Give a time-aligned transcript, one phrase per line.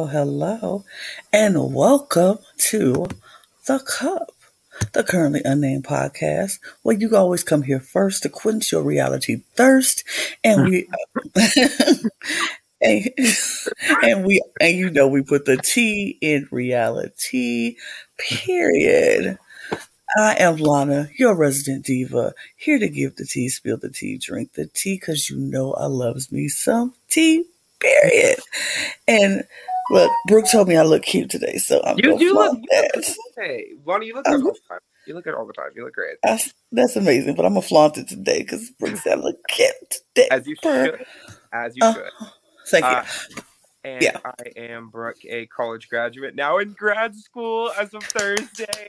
[0.00, 0.84] Hello, hello,
[1.30, 3.06] and welcome to
[3.66, 4.32] The Cup,
[4.94, 10.04] the currently unnamed podcast where you always come here first to quench your reality thirst,
[10.42, 10.88] and we
[12.80, 13.10] and,
[14.02, 17.76] and we and you know we put the T in reality.
[18.16, 19.38] Period.
[20.16, 24.54] I am Lana, your resident diva, here to give the tea, spill the tea, drink
[24.54, 27.44] the tea, because you know I loves me some tea,
[27.78, 28.38] period.
[29.06, 29.44] And
[29.90, 32.78] look, Brooke told me I look cute today, so I'm You do look, flaunt you
[32.82, 33.16] look that.
[33.36, 34.80] hey, Lonnie, you look good all the time.
[35.06, 35.70] You look good all the time.
[35.74, 36.16] You look great.
[36.22, 39.72] That's, that's amazing, but I'm gonna flaunt it today because Brooke said I look cute
[40.14, 40.28] today.
[40.30, 41.04] As you should.
[41.52, 42.10] As you Uh, should.
[42.68, 42.90] Thank you.
[42.90, 43.04] Uh,
[43.84, 44.18] and yeah.
[44.24, 48.86] I am Brooke, a college graduate, now in grad school as of Thursday.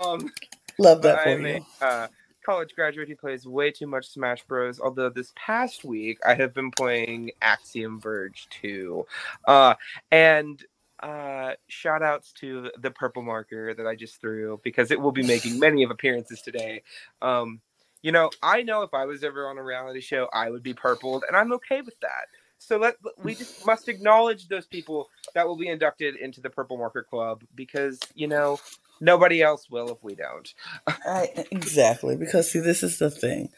[0.00, 0.30] Um,
[0.78, 1.64] Love that for I'm you.
[1.80, 2.06] a uh,
[2.44, 4.80] college graduate who plays way too much Smash Bros.
[4.80, 9.06] Although this past week I have been playing Axiom Verge 2.
[9.46, 9.74] Uh,
[10.10, 10.62] and
[11.02, 15.24] uh, shout outs to the purple marker that I just threw because it will be
[15.24, 16.82] making many of appearances today.
[17.20, 17.60] Um,
[18.02, 20.74] you know, I know if I was ever on a reality show, I would be
[20.74, 22.26] purpled, and I'm okay with that.
[22.58, 26.76] So let we just must acknowledge those people that will be inducted into the Purple
[26.76, 28.60] Marker Club because you know
[29.02, 30.48] nobody else will if we don't.
[30.86, 33.50] I, exactly, because see, this is the thing.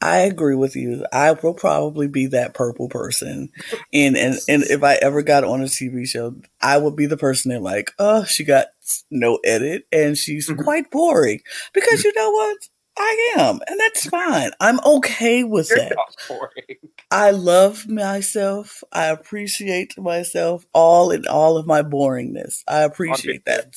[0.00, 1.04] I agree with you.
[1.12, 3.50] I will probably be that purple person,
[3.92, 7.16] and and and if I ever got on a TV show, I would be the
[7.16, 8.68] person that like, oh, she got
[9.10, 10.64] no edit, and she's Mhm.
[10.64, 11.40] quite boring.
[11.74, 12.58] Because you know what,
[12.96, 14.52] I am, and that's fine.
[14.60, 15.94] I'm okay with You're that.
[15.96, 16.78] not boring.
[17.10, 18.82] I love myself.
[18.92, 22.62] I appreciate myself all in all of my boringness.
[22.66, 23.74] I appreciate that.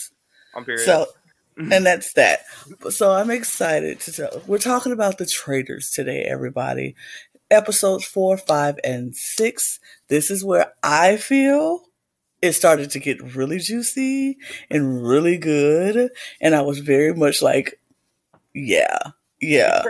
[0.55, 0.85] I'm period.
[0.85, 1.07] So,
[1.57, 2.41] and that's that.
[2.89, 4.41] So I'm excited to tell.
[4.47, 6.95] We're talking about the Traitors today, everybody.
[7.51, 9.79] Episodes four, five, and six.
[10.07, 11.81] This is where I feel
[12.41, 14.37] it started to get really juicy
[14.69, 16.09] and really good.
[16.41, 17.79] And I was very much like,
[18.53, 18.97] yeah,
[19.39, 19.83] yeah,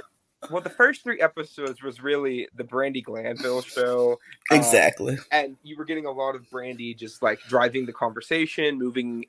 [0.52, 4.20] well, the first three episodes was really the Brandi Glanville show.
[4.52, 5.18] uh, exactly.
[5.32, 9.26] and you were getting a lot of Brandi just like driving the conversation, moving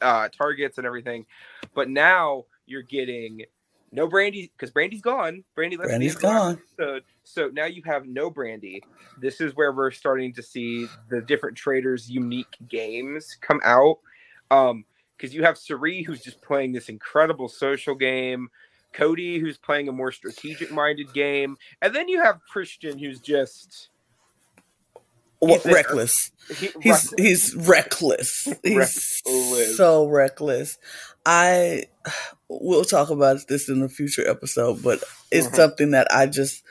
[0.00, 1.26] uh, targets and everything.
[1.74, 3.44] But now you're getting
[3.92, 5.44] no Brandi because Brandi's gone.
[5.56, 6.62] Brandi left Brandi's the end of the last gone.
[6.78, 7.02] episode.
[7.22, 8.80] So now you have no Brandi.
[9.20, 13.98] This is where we're starting to see the different traitors' unique games come out.
[14.50, 14.84] Um,
[15.16, 18.48] because you have Cirie who's just playing this incredible social game.
[18.92, 21.56] Cody, who's playing a more strategic minded game.
[21.82, 23.90] And then you have Christian, who's just
[25.46, 26.30] He's reckless.
[26.48, 27.14] he, He's reckless.
[27.18, 28.48] he's reckless.
[28.62, 29.76] He's Reckless.
[29.76, 30.78] so reckless.
[31.26, 31.84] I
[32.48, 35.56] we'll talk about this in a future episode, but it's Mhm.
[35.56, 36.62] something that I just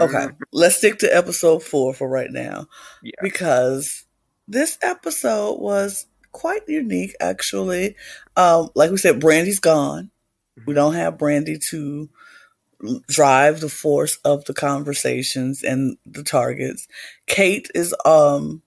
[0.00, 0.12] okay.
[0.26, 0.36] Mhm.
[0.52, 2.66] Let's stick to episode four for right now
[3.02, 3.12] Yeah.
[3.22, 4.04] because
[4.48, 7.94] this episode was quite unique, actually.
[8.36, 10.10] Um, like we said, Brandi's gone.
[10.66, 10.76] We Mhm.
[10.76, 12.08] don't have Brandi to
[13.08, 16.86] drive the force of the conversations and the targets.
[17.26, 18.62] Kate is um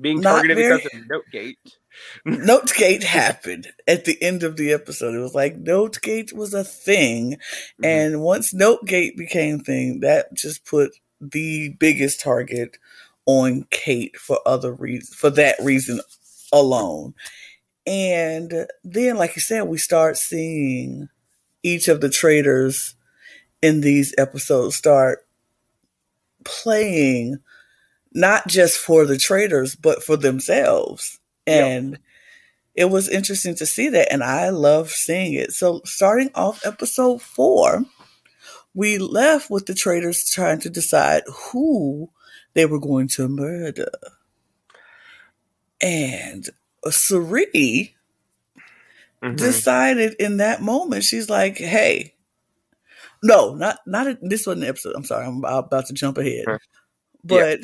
[0.00, 1.56] Being targeted very- because of Notegate.
[2.26, 5.14] Notegate happened at the end of the episode.
[5.14, 7.84] It was like Notegate was a thing, Mm-hmm.
[7.84, 12.78] and once Notegate became thing, that just put the biggest target
[13.26, 16.00] on Kate for other reasons, for that reason
[16.52, 17.14] alone.
[17.86, 21.08] And then, like you said, we start seeing
[21.62, 22.94] each of the traitors
[23.62, 25.26] in these episodes start
[26.44, 27.38] playing
[28.12, 31.18] not just for the traitors, but for themselves.
[31.46, 31.98] And
[32.74, 34.12] it was interesting to see that.
[34.12, 35.52] And I love seeing it.
[35.52, 37.84] So, starting off episode four,
[38.74, 41.22] we left with the traitors trying to decide
[41.52, 42.10] who
[42.54, 43.90] they were going to murder.
[45.80, 46.48] And
[46.88, 47.94] Cirie
[49.22, 49.36] Mhm.
[49.36, 52.11] decided in that moment, she's like, hey,
[53.22, 54.94] no, not not this wasn't the episode.
[54.96, 56.44] I'm sorry, I'm about to jump ahead.
[57.24, 57.60] But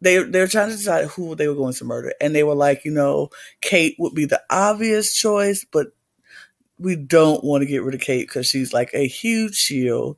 [0.00, 2.84] they they're trying to decide who they were going to murder, and they were like,
[2.84, 3.28] you know,
[3.60, 5.88] Kate would be the obvious choice, but
[6.78, 10.16] we don't want to get rid of Kate because she's like a huge shield,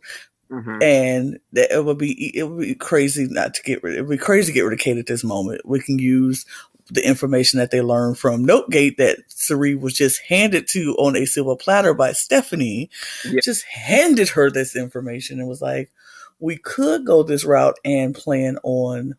[0.51, 0.83] Mhm.
[0.83, 3.97] and that it would be it would be crazy not to get rid.
[3.97, 5.63] It would be crazy to get rid of Kate at this moment.
[5.67, 6.47] We can use
[6.91, 11.25] the information that they learned from Notegate that Cirie was just handed to on a
[11.27, 12.91] silver platter by Stephenie.
[13.25, 13.41] Yeah.
[13.43, 15.91] Just handed her this information and was like,
[16.39, 19.17] "We could go this route and plan on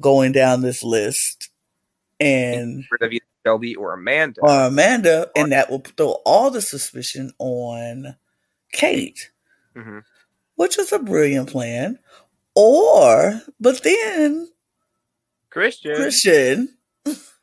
[0.00, 1.50] going down this list."
[2.20, 4.40] And Rid of Shelby or Amanda.
[4.40, 8.16] or Amanda, and that will throw all the suspicion on
[8.72, 9.30] Kate
[9.76, 10.02] Mhm.
[10.54, 11.98] which was a brilliant plan.
[12.54, 14.48] Or, but then
[15.50, 15.96] Christian.
[15.96, 16.68] Christian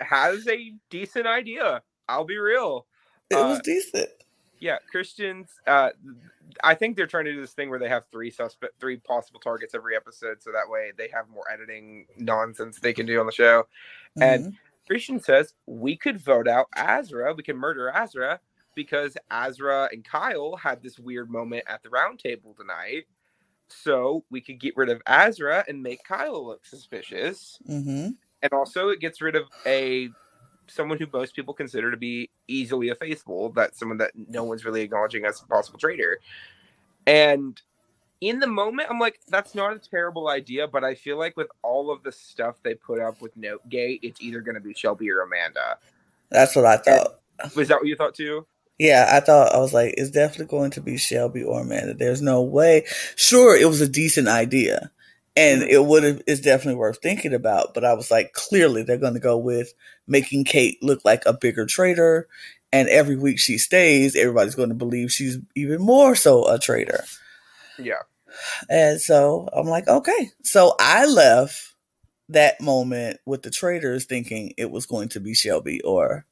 [0.02, 1.82] has a decent idea.
[2.10, 2.88] I'll be real.
[3.30, 4.10] It Uh, was decent.
[4.60, 5.50] Yeah, Christians.
[5.66, 5.90] Uh,
[6.64, 9.40] I think they're trying to do this thing where they have three suspect, three possible
[9.40, 13.26] targets every episode, so that way they have more editing nonsense they can do on
[13.26, 13.68] the show.
[14.20, 14.58] and- Mhm.
[14.88, 17.34] Christian says we could vote out Azra.
[17.34, 18.42] We can murder Azra
[18.76, 23.06] because Azra and Kyle had this weird moment at the round table tonight.
[23.70, 27.58] So we could get rid of Azra and make Kyle look suspicious.
[27.70, 28.18] Mhm.
[28.44, 30.10] And also it gets rid of a
[30.68, 33.54] someone who most people consider to be easily effaceable.
[33.54, 36.20] That's someone that no one's really acknowledging as a possible traitor.
[37.06, 37.62] And
[38.22, 41.48] in the moment, I'm like, that's not a terrible idea, but I feel like with
[41.64, 45.10] all of the stuff they put up with Notegate, it's either going to be Shelby
[45.12, 45.78] or Amanda.
[46.30, 47.20] That's what I thought.
[47.56, 48.46] Was that what you thought too?
[48.78, 51.94] Yeah, I thought I was like, it's definitely going to be Shelby or Amanda.
[51.94, 52.86] There's no way.
[53.16, 54.92] Sure, it was a decent idea,
[55.36, 56.22] and it would have.
[56.28, 57.74] It's definitely worth thinking about.
[57.74, 59.74] But I was like, clearly they're going to go with
[60.08, 62.28] making Kate look like a bigger traitor,
[62.74, 67.04] and every week she stays, everybody's going to believe she's even more so a traitor.
[67.80, 68.02] Yeah.
[68.70, 70.32] And so I'm like, okay.
[70.44, 71.74] So I left
[72.30, 76.26] that moment with the traitors thinking it was going to be Shelby or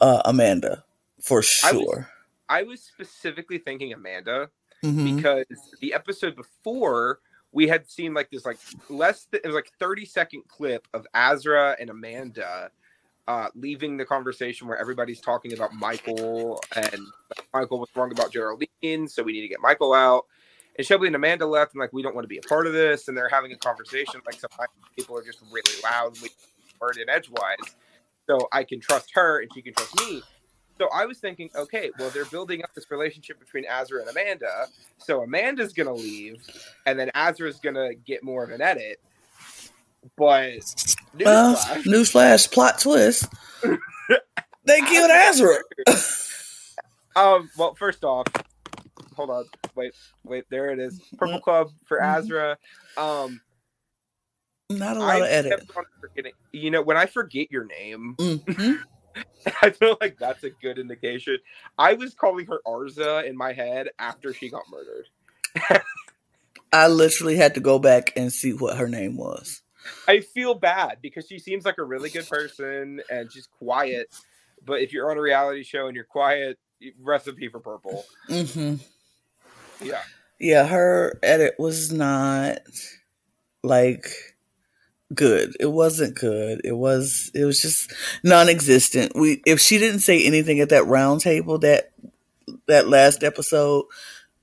[0.00, 0.84] uh, Amanda
[1.22, 2.10] for I was- sure.
[2.48, 4.50] I was specifically thinking Amanda
[4.84, 5.16] Mhm.
[5.16, 5.46] because
[5.80, 7.20] the episode before
[7.54, 8.58] we had seen like this like
[8.90, 12.70] less th- it was like 30 second clip of Azra and Amanda
[13.26, 17.00] uh leaving the conversation where everybody's talking about Michael and
[17.54, 20.26] Michael was wrong about Geraldine so we need to get Michael out.
[20.76, 22.72] And Shelby and Amanda left and like we don't want to be a part of
[22.72, 26.28] this and they're having a conversation like sometimes people are just really loud and we
[26.80, 27.56] word in edgewise.
[28.28, 30.22] So I can trust her and she can trust me
[30.78, 34.66] so I was thinking, okay, well, they're building up this relationship between Azra and Amanda.
[34.98, 36.42] So Amanda's gonna leave,
[36.86, 39.00] and then Azra's gonna get more of an edit.
[40.16, 40.52] But
[41.18, 43.26] Well, newsflash, newsflash, plot twist.
[44.64, 45.56] they killed Azra.
[47.16, 48.26] um, well, first off,
[49.14, 49.44] hold on,
[49.74, 49.94] wait,
[50.24, 52.04] wait, there it is, Purple Club for Mhm.
[52.18, 52.58] Azra.
[52.96, 53.40] Um,
[54.70, 55.50] Not a lot I of edit.
[55.60, 56.32] kept on forgetting.
[56.52, 58.82] You know, when I forget your name, Mhm.
[59.62, 61.38] I feel like that's a good indication.
[61.78, 65.08] I was calling her Arza in my head after she got murdered.
[66.72, 69.62] I literally had to go back and see what her name was.
[70.08, 74.14] I feel bad because she seems like a really good person and she's quiet.
[74.64, 76.58] But if you're on a reality show and you're quiet,
[77.00, 78.04] recipe for purple.
[78.28, 78.76] hmm
[79.80, 80.02] Yeah.
[80.40, 82.58] Yeah, her edit was not
[83.62, 84.33] like
[85.14, 85.56] good.
[85.60, 86.60] It wasn't good.
[86.64, 89.12] It was it was just non-existent.
[89.14, 91.90] We if she didn't say anything at that round table that
[92.66, 93.86] that last episode,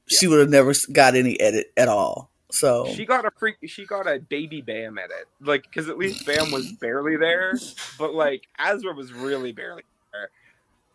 [0.08, 2.30] she would have never got any edit at all.
[2.52, 5.28] So She got a freak she got a baby Bam edit.
[5.40, 7.54] Like cuz at least Bam was barely there,
[7.98, 10.30] but like Azra was really barely there.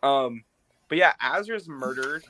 [0.08, 0.44] Um
[0.88, 2.24] but yeah, Azra's murdered.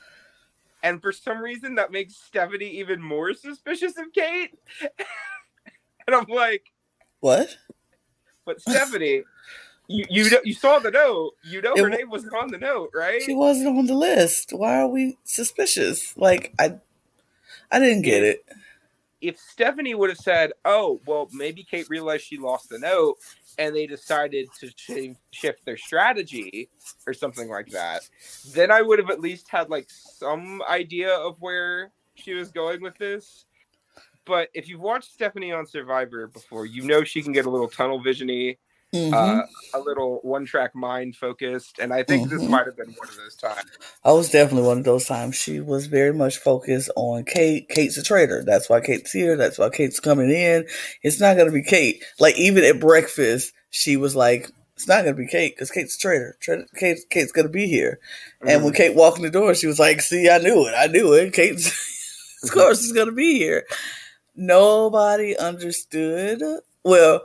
[0.81, 4.57] And for some reason that makes Stephenie even more suspicious of Kate.
[6.07, 6.71] and I'm like,
[7.21, 7.57] what?
[8.45, 9.23] but Stephenie,
[9.87, 11.33] you you know, you saw the note.
[11.43, 13.23] You know It her name wasn't on the note, right?
[13.23, 14.53] She wasn't on the list.
[14.53, 16.17] Why are we suspicious?
[16.17, 16.75] Like I
[17.71, 18.45] I didn't get it.
[19.21, 23.17] if Stephenie would have said, "Oh, well, maybe Kate realized she lost the note,"
[23.57, 26.69] and they decided to sh- shift their strategy
[27.07, 28.07] or something like that,
[28.53, 32.81] then I would have at least had like some idea of where she was going
[32.81, 33.46] with this.
[34.27, 37.69] But if you've watched Stephenie on Survivor before, you know she can get a little
[37.69, 38.57] tunnel visiony,
[38.93, 39.13] Mhm.
[39.13, 42.49] uh, a little one-track mind focused, and I think this Mhm.
[42.49, 43.69] might have been one of those times.
[44.03, 45.35] I was definitely one of those times.
[45.35, 47.67] She was very much focused on Kate.
[47.69, 48.43] Kate's a traitor.
[48.45, 49.35] That's why Kate's here.
[49.35, 50.65] That's why Kate's coming in.
[51.03, 52.03] It's not going to be Kate.
[52.19, 55.95] Like even at breakfast, she was like, "It's not going to be Kate because Kate's
[55.95, 56.37] a traitor.
[56.39, 57.99] Tra- Kate, Kate's going to be here."
[58.45, 60.73] And when Kate walked in the door, she was like, "See, I knew it.
[60.77, 61.33] I knew it.
[61.33, 61.67] Kate's,
[62.43, 63.65] of course, is going to be here."
[64.37, 66.41] Nobody understood.
[66.83, 67.23] Well,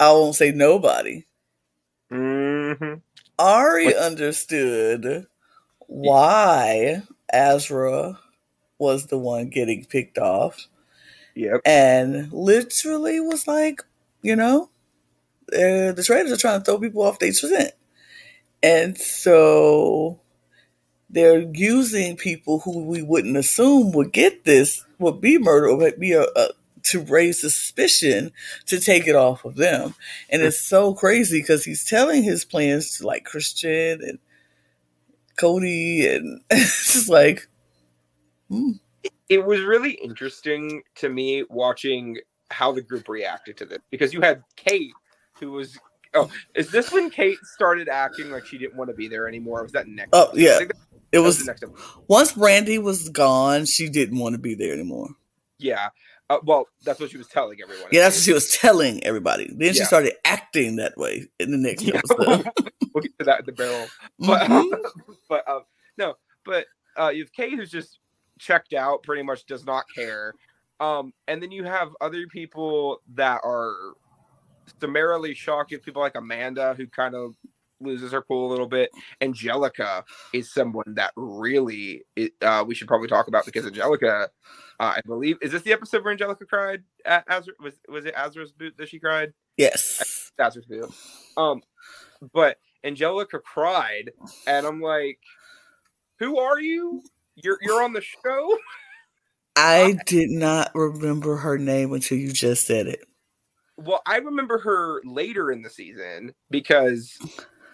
[0.00, 1.24] I won't say nobody.
[2.10, 3.00] Mhm.
[3.38, 5.26] Arie What- understood
[5.86, 8.18] why Azra
[8.78, 10.66] was the one getting picked off
[11.36, 11.60] Yep.
[11.64, 13.82] and literally was like,
[14.22, 14.68] you know,
[15.52, 17.72] uh, the traitors are trying to throw people off their scent.
[18.62, 20.20] And so
[21.12, 26.00] they're using people who we wouldn't assume would get this, would be murdered, or would
[26.00, 26.48] be a, a
[26.84, 28.32] to raise suspicion
[28.66, 29.94] to take it off of them.
[30.28, 34.18] And it's so crazy because he's telling his plans to like Christian and
[35.36, 37.48] Cody, and it's just like,
[38.48, 38.72] hmm.
[39.28, 42.18] it was really interesting to me watching
[42.50, 44.92] how the group reacted to this because you had Kate,
[45.38, 45.78] who was
[46.14, 49.60] oh, is this when Kate started acting like she didn't want to be there anymore?
[49.60, 50.10] Or was that next?
[50.12, 51.64] Oh yeah, I think that it was was the next
[52.08, 55.08] once Brandi was gone, she didn't want to be there anymore.
[55.58, 55.90] Yeah.
[56.30, 57.88] Uh, well, that's what she was telling everyone.
[57.92, 59.50] Yeah, that's what she was telling everybody.
[59.54, 61.96] Then she started acting that way in the next Yeah.
[61.98, 62.48] episode.
[62.94, 63.86] we'll get to that in the barrel.
[64.18, 64.70] But Mhm.
[65.28, 65.62] but um,
[65.98, 66.14] no,
[66.44, 66.66] but
[66.98, 67.98] uh, you have Kate who's just
[68.38, 70.34] checked out, pretty much does not care.
[70.80, 73.74] Um, and then you have other people that are
[74.80, 75.70] summarily shocked.
[75.70, 77.34] You have people like Amanda who kind of
[77.82, 78.90] loses her cool a little bit.
[79.20, 82.04] Angelica is someone that really
[82.40, 84.30] uh, we should probably talk about because Angelica,
[84.80, 86.82] uh, I believe, is this the episode where Angelica cried?
[87.04, 89.32] At Azra, was was it Azra's boot that she cried?
[89.56, 90.30] yes.
[90.38, 90.92] Her too.
[91.36, 91.62] Um,
[92.32, 94.10] but Angelica cried,
[94.46, 95.18] and I'm like,
[96.18, 97.02] "Who are you?
[97.36, 98.58] You're you're on the show."
[99.56, 103.04] I did not remember her name until you just said it.
[103.76, 107.18] Well, I remember her later in the season because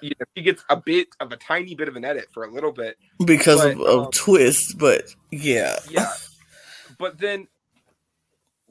[0.01, 2.51] you know she gets a bit of a tiny bit of an edit for a
[2.51, 2.97] little bit.
[3.25, 5.79] Because But, of, of um, twist, but yeah.
[5.91, 6.13] Yeah,
[6.99, 7.49] but then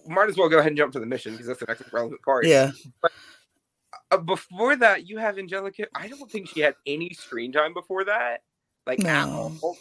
[0.08, 2.22] might as well go ahead and jump to the mission because that's the next relevant
[2.22, 2.46] part.
[2.46, 2.72] Yeah.
[4.10, 5.88] Uh, before that, you have Angelica.
[5.94, 8.44] I don't think she had any screen time before that.
[8.86, 9.52] Like at No.
[9.62, 9.78] all.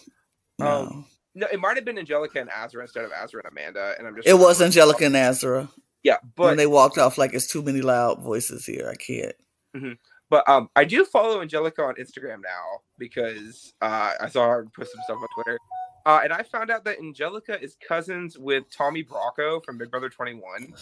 [0.58, 0.66] No.
[0.66, 4.08] Um, No, it might have been Angelica and Azra instead of Azra and Amanda, and
[4.08, 5.68] I'm just it was Angelica and Azra.
[6.02, 8.88] Yeah, but when they walked off like it's too many loud voices here.
[8.90, 9.96] I can't.
[10.30, 14.92] But um, I do follow Angelica on Instagram now because uh, I saw her post
[14.92, 15.58] some stuff on Twitter,
[16.06, 20.08] uh, and I found out that Angelica is cousins with Tommy Bracco from Big Brother
[20.08, 20.74] 21.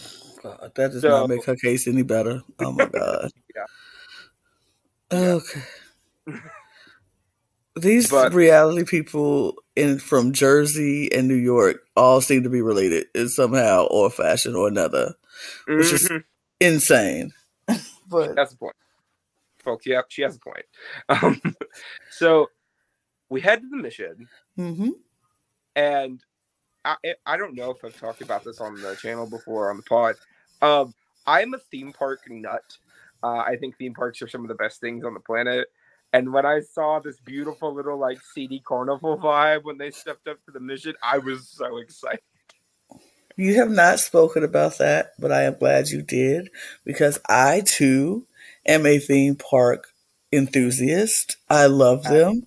[0.43, 2.41] God, that does So- not make her case any better.
[2.59, 3.31] Oh my god.
[3.55, 5.19] Yeah.
[5.19, 5.61] Okay.
[7.77, 13.07] These But- reality people in from Jersey and New York all seem to be related
[13.13, 15.13] in somehow or fashion or another.
[15.67, 16.23] Which is- Mhm.
[16.61, 17.33] Insane.
[18.07, 18.75] but That's the point,
[19.65, 19.85] folks.
[19.85, 20.65] Yeah, she has a point.
[21.09, 21.41] Um,
[22.11, 22.47] so
[23.29, 24.29] we head to the mission.
[24.55, 24.89] hmm
[25.75, 26.23] and
[26.85, 26.95] I
[27.25, 30.15] I don't know if I've talked about this on the channel before on the pod.
[30.61, 30.93] Um,
[31.27, 32.77] I'm a theme park nut.
[33.23, 35.67] Uh, I think theme parks are some of the best things on the planet.
[36.13, 40.37] And when I saw this beautiful little like CD carnival vibe when they stepped up
[40.45, 42.21] to the mission, I was so excited.
[43.35, 46.51] You have not spoken about that, but I am glad you did
[46.85, 48.25] because I too
[48.65, 49.87] am a theme park
[50.31, 51.37] enthusiast.
[51.49, 52.43] I love them.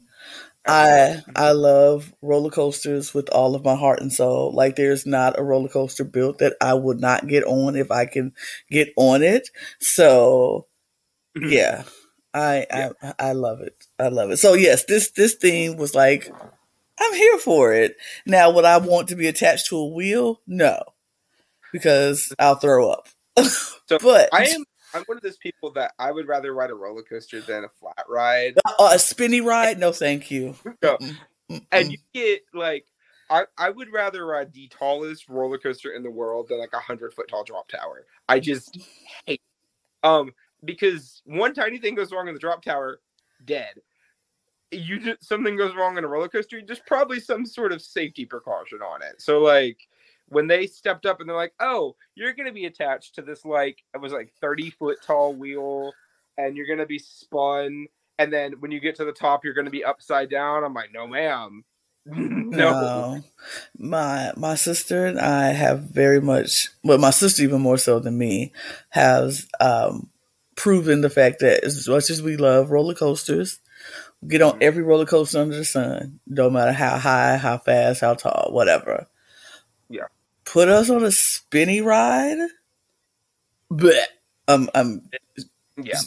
[0.66, 4.52] I I love roller coasters with all of my heart and soul.
[4.52, 8.04] Like there's not a roller coaster built that I would not get on if I
[8.04, 8.34] can
[8.70, 9.48] get on it.
[9.80, 10.66] So
[11.37, 11.48] mm-hmm.
[11.48, 11.84] yeah,
[12.34, 13.75] I I I love it.
[13.98, 14.37] I love it.
[14.37, 16.30] So yes, this this theme was like
[17.00, 17.96] I'm here for it.
[18.26, 20.40] Now, would I want to be attached to a wheel?
[20.46, 20.82] No,
[21.72, 23.08] because I'll throw up.
[23.88, 24.64] So, but I am
[24.95, 27.68] I'm one of those people that I would rather ride a roller coaster than a
[27.68, 28.59] flat ride.
[28.64, 29.78] Uh, a spinny ride?
[29.78, 30.54] No, thank you.
[30.83, 30.97] No.
[31.50, 31.64] Mm-mm.
[31.73, 32.87] And you get like
[33.30, 36.78] I, I would rather ride the tallest roller coaster in the world than like a
[36.78, 38.04] hundred foot tall drop tower.
[38.28, 38.78] I just
[39.26, 39.40] hate
[40.02, 40.33] um
[40.64, 43.00] because one tiny thing goes wrong in the drop tower,
[43.45, 43.75] dead.
[44.71, 48.26] You just something goes wrong in a roller coaster, there's probably some sort of safety
[48.26, 49.21] precaution on it.
[49.21, 49.88] So like
[50.28, 53.78] when they stepped up and they're like, "Oh, you're gonna be attached to this like
[53.94, 55.92] it was like thirty foot tall wheel,
[56.37, 57.87] and you're gonna be spun."
[58.20, 60.64] And then when you get to the top, you're going to be upside down.
[60.64, 61.64] I'm like, no, ma'am.
[62.04, 62.50] no.
[62.50, 63.20] No.
[63.78, 66.50] My my sister and I have very much
[66.82, 68.52] well my sister even more so than me
[68.88, 70.11] has um
[70.56, 73.61] proven the fact that as much as we love roller coasters,
[74.20, 74.62] we get on Mhm.
[74.62, 79.06] every roller coaster under the sun, no matter how high, how fast, how tall, whatever.
[79.88, 80.06] Yeah.
[80.52, 82.38] Put us on a spinny ride.
[83.71, 84.09] But
[84.49, 85.02] um um
[85.76, 86.00] Yeah.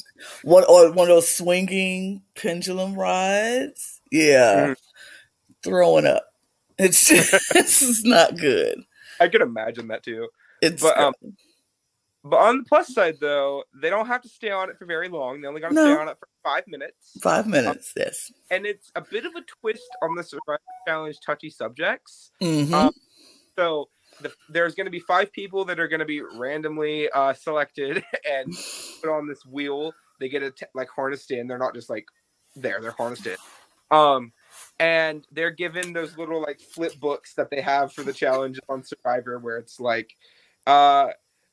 [0.43, 4.01] one or one of those swinging pendulum rides.
[4.11, 4.67] Yeah.
[4.69, 4.75] Mhm.
[5.63, 6.33] Throwing up.
[6.79, 7.07] It's
[7.53, 8.83] this is not good.
[9.19, 10.27] I could imagine that too.
[10.61, 11.13] It's But, um,
[12.23, 15.09] But on the plus side, though, they don't have to stay on it for very
[15.09, 15.41] long.
[15.41, 15.85] They only got to No.
[15.85, 17.17] stay on it for five minutes.
[17.21, 17.93] five minutes.
[17.95, 18.31] Yes.
[18.49, 22.31] And it's a bit of a twist on the Survivor Challenge touchy subjects.
[22.41, 22.73] Mm-hmm.
[22.73, 22.93] Um,
[23.55, 23.89] So
[24.21, 28.03] the, there's going to be five people that are going to be randomly uh, selected
[28.29, 28.53] and
[29.01, 29.93] put on this wheel.
[30.19, 31.47] They get a t- like harnessed in.
[31.47, 32.05] They're not just like
[32.55, 32.79] there.
[32.81, 33.37] They're harnessed in.
[33.89, 34.31] Um,
[34.79, 38.83] and they're given those little like flip books that they have for the challenge on
[38.83, 40.15] Survivor, where it's like,
[40.67, 41.09] uh,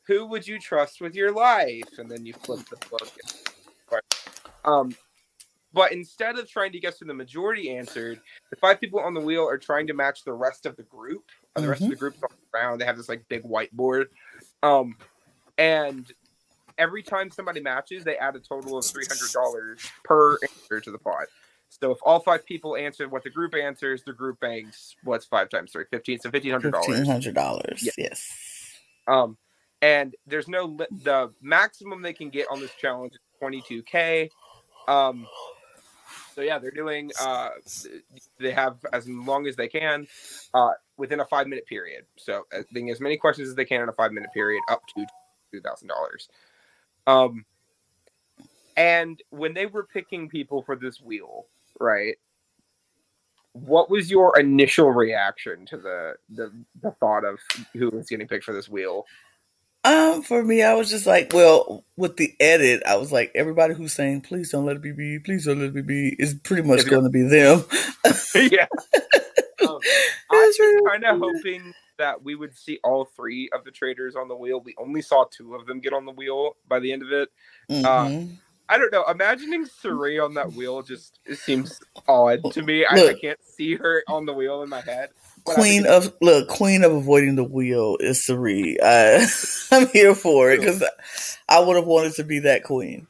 [0.06, 1.98] who would you trust with your life?
[1.98, 4.02] And then you flip the book.
[4.64, 4.94] Um,
[5.72, 8.20] but instead of trying to guess who the majority answered,
[8.50, 11.25] the five people on the wheel are trying to match the rest of the group.
[11.58, 12.80] And the rest of the group's on the ground.
[12.80, 14.06] They have this like big whiteboard.
[14.62, 14.96] Um,
[15.56, 16.06] and
[16.78, 20.90] every time somebody matches, they add a total of three hundred dollars per answer to
[20.90, 21.26] the pot.
[21.68, 25.50] So if all five people answer what the group answers, the group banks what's five
[25.50, 25.84] times three?
[25.90, 26.18] Fifteen.
[26.18, 27.06] So fifteen hundred dollars.
[27.06, 27.82] hundred dollars.
[27.82, 27.92] Yeah.
[27.98, 28.32] Yes.
[29.06, 29.36] Um,
[29.82, 33.82] and there's no li- the maximum they can get on this challenge is twenty two
[33.82, 34.30] k.
[34.86, 35.26] Um,
[36.34, 37.10] so yeah, they're doing.
[37.20, 37.50] Uh,
[38.38, 40.06] they have as long as they can,
[40.54, 42.04] uh, within a five minute period.
[42.16, 44.82] So uh, being as many questions as they can in a five minute period, up
[44.96, 45.06] to
[45.52, 46.28] two thousand dollars.
[47.06, 47.46] Um,
[48.76, 51.46] and when they were picking people for this wheel,
[51.80, 52.16] right?
[53.52, 56.52] What was your initial reaction to the the,
[56.82, 57.38] the thought of
[57.72, 59.06] who was getting picked for this wheel?
[59.84, 63.74] Um, for me, I was just like, well, with the edit, I was like, everybody
[63.74, 66.34] who's saying, "Please don't let it be me," "Please don't let it be me," is
[66.34, 67.64] pretty much going to be them.
[68.52, 68.66] yeah.
[70.30, 74.28] I was kind of hoping that we would see all three of the traders on
[74.28, 74.61] the wheel.
[74.61, 77.28] We only saw two of them get on the wheel by the end of it.
[77.70, 78.37] Mhm.
[78.70, 79.04] I don't know.
[79.04, 82.85] Imagining Cirie on that wheel just it seems odd to me.
[82.85, 85.08] I, I can't see her on the wheel in my head.
[85.44, 88.76] Queen of look, queen of avoiding the wheel is Cirie.
[88.82, 89.26] I,
[89.73, 90.85] I'm here for it because
[91.49, 93.06] I would have wanted to be that queen.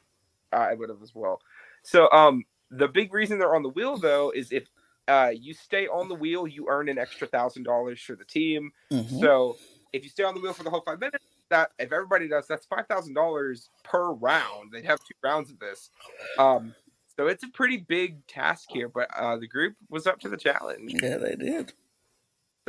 [0.52, 1.40] I would have as well.
[1.82, 4.68] So, um, the big reason they're on the wheel though is if
[5.08, 8.70] uh you stay on the wheel, you earn an extra thousand dollars for the team.
[8.92, 9.20] Mhm.
[9.20, 9.56] So
[9.92, 12.46] if you stay on the wheel for the whole five minutes, that if everybody does,
[12.46, 14.72] that's five thousand dollars per round.
[14.72, 15.90] They'd have two rounds of this.
[16.38, 16.74] Um,
[17.16, 20.36] so it's a pretty big task here, but uh, the group was up to the
[20.36, 20.94] challenge.
[21.02, 21.72] Yeah, they did.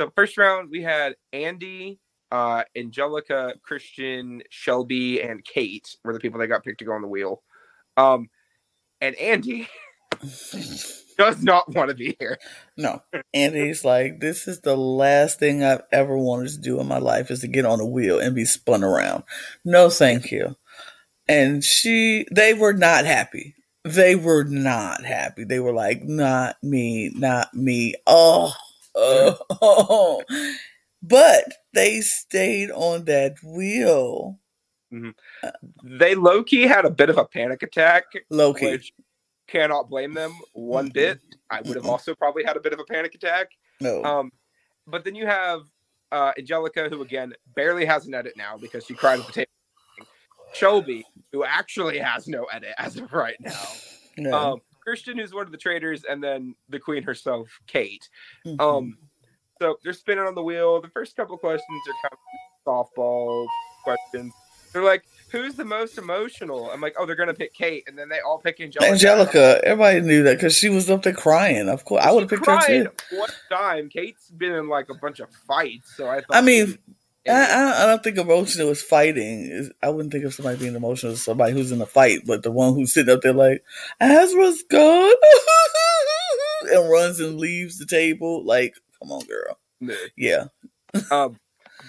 [0.00, 1.98] So first round we had Andie,
[2.32, 7.02] uh, Angelica, Christian, Shelby, and Kate were the people that got picked to go on
[7.02, 7.42] the wheel.
[7.96, 8.30] Um,
[9.02, 9.68] and Andie
[11.20, 12.38] does not want to be here.
[12.78, 13.02] No.
[13.34, 16.96] And he's like, this is the last thing I've ever wanted to do in my
[16.96, 19.24] life is to get on a wheel and be spun around.
[19.62, 20.56] No, thank you.
[21.28, 23.54] And she, they were not happy.
[23.84, 25.44] They were not happy.
[25.44, 27.96] They were like, not me, not me.
[28.06, 28.54] Oh,
[28.96, 30.22] oh.
[31.02, 34.38] But they stayed on that wheel.
[34.92, 35.10] Mm-hmm.
[35.98, 38.70] They low key had a bit of a panic attack, Loki.
[38.70, 38.92] which
[39.50, 41.20] cannot blame them one bit.
[41.50, 43.50] I would have also probably had a bit of a panic attack.
[43.80, 44.02] No.
[44.04, 44.32] Um,
[44.86, 45.62] but then you have
[46.12, 49.46] uh, Angelica, who again barely has an edit now because she cried at the table.
[50.52, 53.62] Shelby, who actually has no edit as of right now.
[54.16, 54.32] no.
[54.32, 58.08] Um, Christian, who's one of the traders, and then the queen herself, Kate.
[58.46, 58.60] Mhm.
[58.60, 58.98] Um,
[59.60, 60.80] so they're spinning on the wheel.
[60.80, 63.46] The first couple questions are kind of softball
[63.84, 64.32] questions.
[64.72, 68.08] They're like, "Who's the most emotional?" I'm like, "Oh, they're gonna pick Kate," and then
[68.08, 68.92] they all pick Angelica.
[68.92, 71.68] Angelica, everybody knew that because she was up there crying.
[71.68, 72.90] Of course, I would have picked her too.
[73.12, 76.36] One time, Kate's been in like a bunch of fights, so I thought.
[76.36, 76.78] I mean,
[77.28, 79.70] I, I, I don't think emotional is fighting.
[79.82, 82.50] I wouldn't think of somebody being emotional as somebody who's in a fight, but the
[82.50, 83.62] one who's sitting up there like,
[84.00, 85.14] Azra's gone
[86.72, 88.44] and runs and leaves the table.
[88.44, 89.58] Like, come on, girl.
[90.16, 90.46] Yeah.
[91.10, 91.38] um,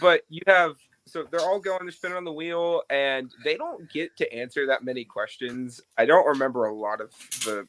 [0.02, 0.76] but you have
[1.12, 4.66] so they're all going to spin on the wheel, and they don't get to answer
[4.68, 5.82] that many questions.
[5.98, 7.12] I don't remember a lot of
[7.46, 7.68] the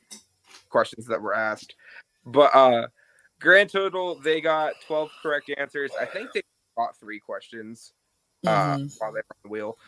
[0.69, 1.75] questions that were asked,
[2.25, 2.87] but uh,
[3.41, 5.91] grand total they got twelve correct answers.
[6.01, 6.43] I think they
[6.77, 7.93] got three questions
[8.47, 8.95] uh, Mhm.
[8.99, 9.79] while they were on the wheel.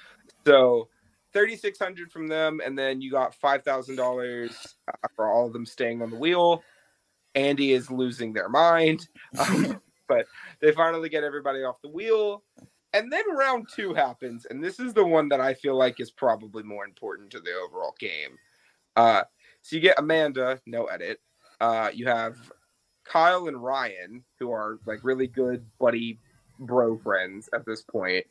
[0.47, 0.89] So.
[1.33, 4.55] 3600 from them and then you got $5000
[4.87, 6.63] uh, for all of them staying on the wheel
[7.35, 9.09] Andie is losing their mind
[9.41, 10.27] um, but
[10.61, 12.45] they finally get everybody off the wheel
[12.95, 16.11] and then round two happens and this is the one that i feel like is
[16.11, 18.39] probably more important to the overall game.
[18.97, 19.23] Uh
[19.61, 21.21] so you get amanda no edit.
[21.61, 22.37] Uh you have
[23.05, 26.19] kyle and ryan who are like really good buddy
[26.59, 28.25] bro friends at this point.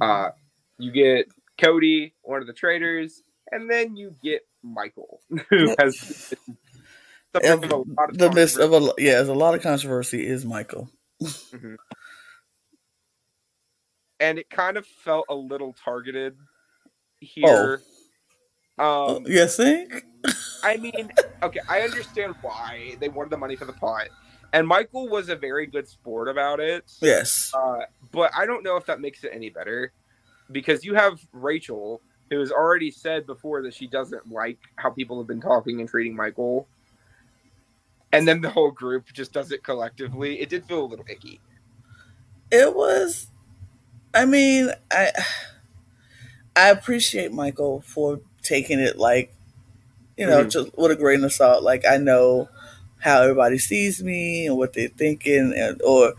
[0.00, 0.30] Uh
[0.78, 1.26] you get
[1.60, 3.22] cody one of the traders
[3.52, 6.56] and then you get michael who has been
[7.34, 10.26] subject of a lot of the midst of a yeah, there's a lot of controversy.
[10.26, 10.88] Is Michael?
[14.24, 16.34] And it kind of felt a little targeted
[17.20, 17.82] here.
[18.78, 20.04] Uh, Um, you think?
[20.64, 24.08] I mean, okay, I understand why they wanted the money for the pot,
[24.52, 26.90] and Michael was a very good sport about it.
[27.00, 27.52] Yes.
[27.54, 29.92] Uh, but I don't know if that makes it any better
[30.50, 35.18] because you have Rachel, who has already said before that she doesn't like how people
[35.18, 36.66] have been talking and treating Michael,
[38.12, 40.40] and then the whole group just does it collectively.
[40.40, 41.40] It did feel a little icky.
[42.50, 43.28] It was.
[44.14, 45.10] I mean, I
[46.56, 49.34] I appreciate Michael for taking it like,
[50.16, 50.50] you know, Mhm.
[50.50, 51.62] just with a grain of salt.
[51.62, 52.48] Like I know
[53.00, 56.14] how everybody sees me and what they're thinking, and or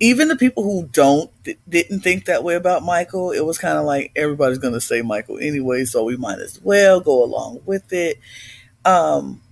[0.00, 1.30] even the people who don't
[1.68, 5.02] didn't think that way about Michael, it was kind of like everybody's going to say
[5.02, 8.18] Michael anyway, so we might as well go along with it.
[8.84, 9.42] Um,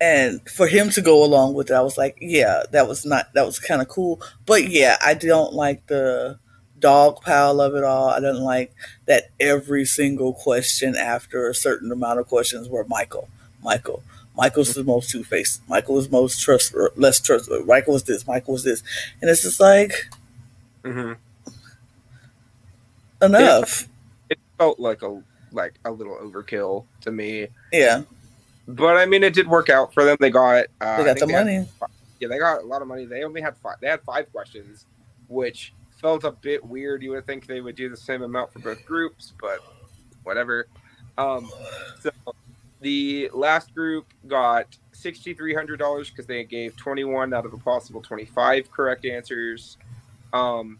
[0.00, 3.32] and for him to go along with it, I was like, yeah, that was not
[3.34, 4.20] that was kind of cool.
[4.46, 6.38] But yeah, I don't like the
[6.82, 8.08] dog pile of it all.
[8.08, 8.74] I didn't like
[9.06, 13.28] that every single question after a certain amount of questions were Michael,
[13.62, 14.02] Michael,
[14.36, 15.62] Michael's the most two faced.
[15.68, 17.64] Michael is most trust less trustworthy.
[17.64, 18.26] Michael is this.
[18.26, 18.82] Michael is this,
[19.20, 20.10] and it's just like
[20.82, 21.12] mm-hmm.
[23.24, 23.82] enough.
[24.30, 27.48] It, it, felt like a like a little overkill to me.
[27.72, 28.02] Yeah,
[28.66, 30.16] but I mean, it did work out for them.
[30.18, 31.54] They got uh, they got the they money.
[31.56, 31.90] Had,
[32.20, 33.04] yeah, they got a lot of money.
[33.04, 33.76] They only had five.
[33.80, 34.86] They had five questions,
[35.28, 37.02] which felt a bit weird.
[37.02, 39.60] You would think they would do the same amount for both groups, but
[40.24, 40.66] whatever.
[41.16, 41.48] Um,
[42.00, 42.10] so
[42.80, 49.06] the last group got $6,300 because they gave 21 out of a possible 25 correct
[49.06, 49.78] answers.
[50.32, 50.78] Um,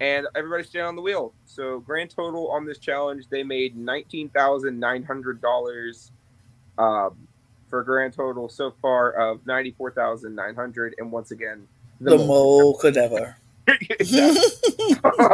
[0.00, 1.34] and everybody stayed on the wheel.
[1.46, 6.10] So, grand total on this challenge, they made $19,900
[6.78, 7.16] um,
[7.68, 11.66] for a grand total so far of 94900 And once again,
[12.00, 13.36] the, the mole could ever.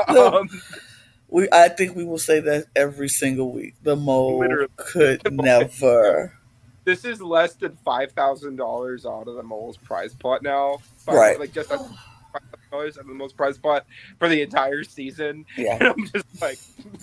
[0.09, 0.49] Um,
[1.29, 3.75] we, I think we will say that every single week.
[3.83, 4.69] The mole Literally.
[4.77, 6.35] could never.
[6.85, 10.79] This is less than five thousand dollars out of the mole's prize pot now.
[11.07, 11.81] Right, like just five
[12.71, 13.87] dollars out of the most prize pot
[14.19, 15.47] for the entire season.
[15.57, 16.59] Yeah, and I'm just like,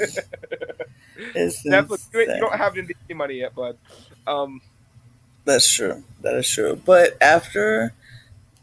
[1.36, 3.78] Netflix, you don't have any money yet, bud.
[4.28, 4.62] Um,
[5.46, 6.04] that's true.
[6.22, 6.80] That is true.
[6.84, 7.94] But after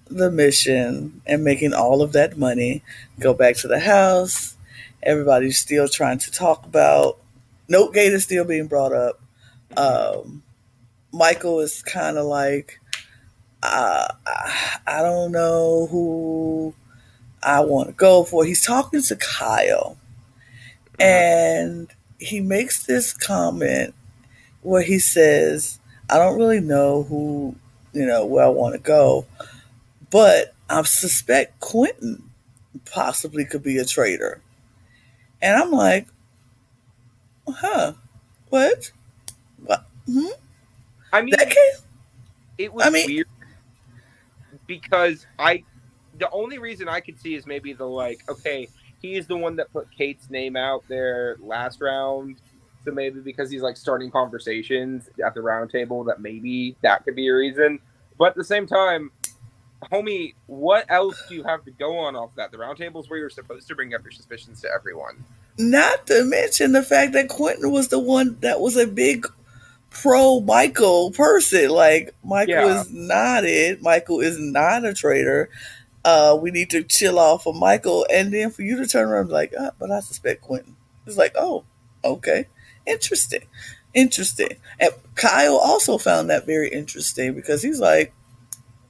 [0.08, 2.82] the mission and making all of that money,
[3.18, 4.56] go back to the house
[5.06, 7.18] everybody's still trying to talk about.
[7.68, 9.20] Note Gate is still being brought up.
[9.76, 10.42] Um,
[11.12, 12.80] Michael is kind of like,
[13.62, 14.08] uh,
[14.86, 16.74] I don't know who
[17.42, 18.44] I want to go for.
[18.44, 19.96] He's talking to Kyle,
[20.98, 21.88] and
[22.18, 23.94] he makes this comment
[24.62, 25.78] where he says,
[26.10, 27.56] "I don't really know who,
[27.92, 29.26] you know, where I want to go,
[30.10, 32.30] but I suspect Quentin
[32.84, 34.40] possibly could be a traitor."
[35.42, 36.06] And I'm like,
[37.48, 37.92] huh,
[38.48, 38.90] what?
[39.64, 39.86] What?
[40.06, 40.26] Hmm?
[41.12, 41.82] I mean, that case?
[42.58, 43.28] it was I mean, weird
[44.66, 45.62] because I,
[46.18, 48.68] the only reason I could see is maybe the like, okay,
[49.00, 52.36] he is the one that put Kate's name out there last round.
[52.84, 57.16] So maybe because he's like starting conversations at the round table, that maybe that could
[57.16, 57.80] be a reason.
[58.18, 59.10] But at the same time,
[59.90, 62.50] homie, what else do you have to go on off that?
[62.50, 65.24] The roundtables where you're supposed to bring up your suspicions to everyone.
[65.58, 69.26] Not to mention the fact that Quentin was the one that was a big
[69.90, 71.70] pro Michael person.
[71.70, 72.80] Like Michael yeah.
[72.80, 73.82] is not it.
[73.82, 75.48] Michael is not a traitor.
[76.04, 79.22] Uh, we need to chill off of Michael, and then for you to turn around
[79.22, 80.76] and be like, oh, but I suspect Quentin.
[81.04, 81.64] It's like, oh,
[82.04, 82.46] okay,
[82.86, 83.42] interesting,
[83.92, 84.56] interesting.
[84.78, 88.12] And Kyle also found that very interesting because he's like,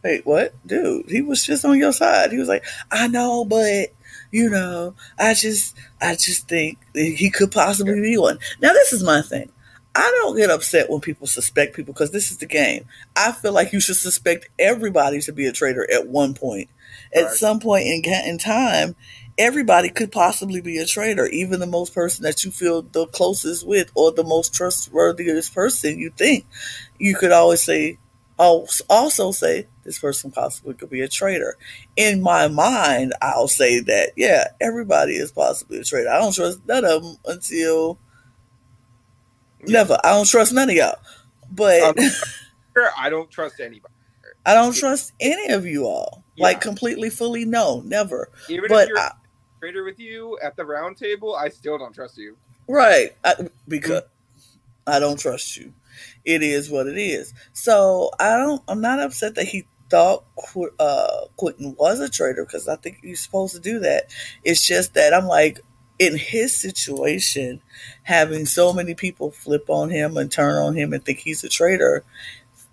[0.02, 0.54] wait, what?
[0.66, 2.32] Dude, he was just on your side.
[2.32, 3.92] He was like, I know, but
[4.30, 8.38] you know, I just I just think he could possibly be one.
[8.60, 9.50] Now this is my thing.
[9.94, 12.84] I don't get upset when people suspect people because this is the game.
[13.16, 16.68] I feel like you should suspect everybody to be a traitor at one point.
[17.14, 17.32] At right.
[17.32, 18.94] some point in in time,
[19.38, 23.66] everybody could possibly be a traitor, even the most person that you feel the closest
[23.66, 26.46] with or the most trustworthiest person you think.
[26.98, 27.98] You could always say,
[28.38, 31.56] also say this person possibly could be a traitor.
[31.96, 36.10] In my mind, I'll say that, yeah, everybody is possibly a traitor.
[36.10, 37.98] I don't trust none of them until
[39.60, 39.72] yeah.
[39.72, 39.98] never.
[40.04, 40.96] I don't trust none of y'all.
[41.50, 41.94] But um,
[42.98, 43.94] I don't trust anybody.
[44.44, 46.22] I don't trust any of you all.
[46.36, 46.44] Yeah.
[46.44, 48.30] Like completely, fully, no, never.
[48.48, 49.12] Even but if you're I, a
[49.60, 52.36] traitor with you at the round table, I still don't trust you.
[52.68, 54.02] Right, I, because
[54.86, 55.72] I don't trust you
[56.26, 57.32] it is what it is.
[57.52, 58.62] So I don't.
[58.68, 60.24] I'm not upset that he thought
[60.80, 64.12] uh, Quentin was a traitor because I think you're supposed to do that.
[64.42, 65.60] It's just that I'm like
[65.98, 67.62] in his situation,
[68.02, 71.48] having so many people flip on him and turn on him and think he's a
[71.48, 72.04] traitor,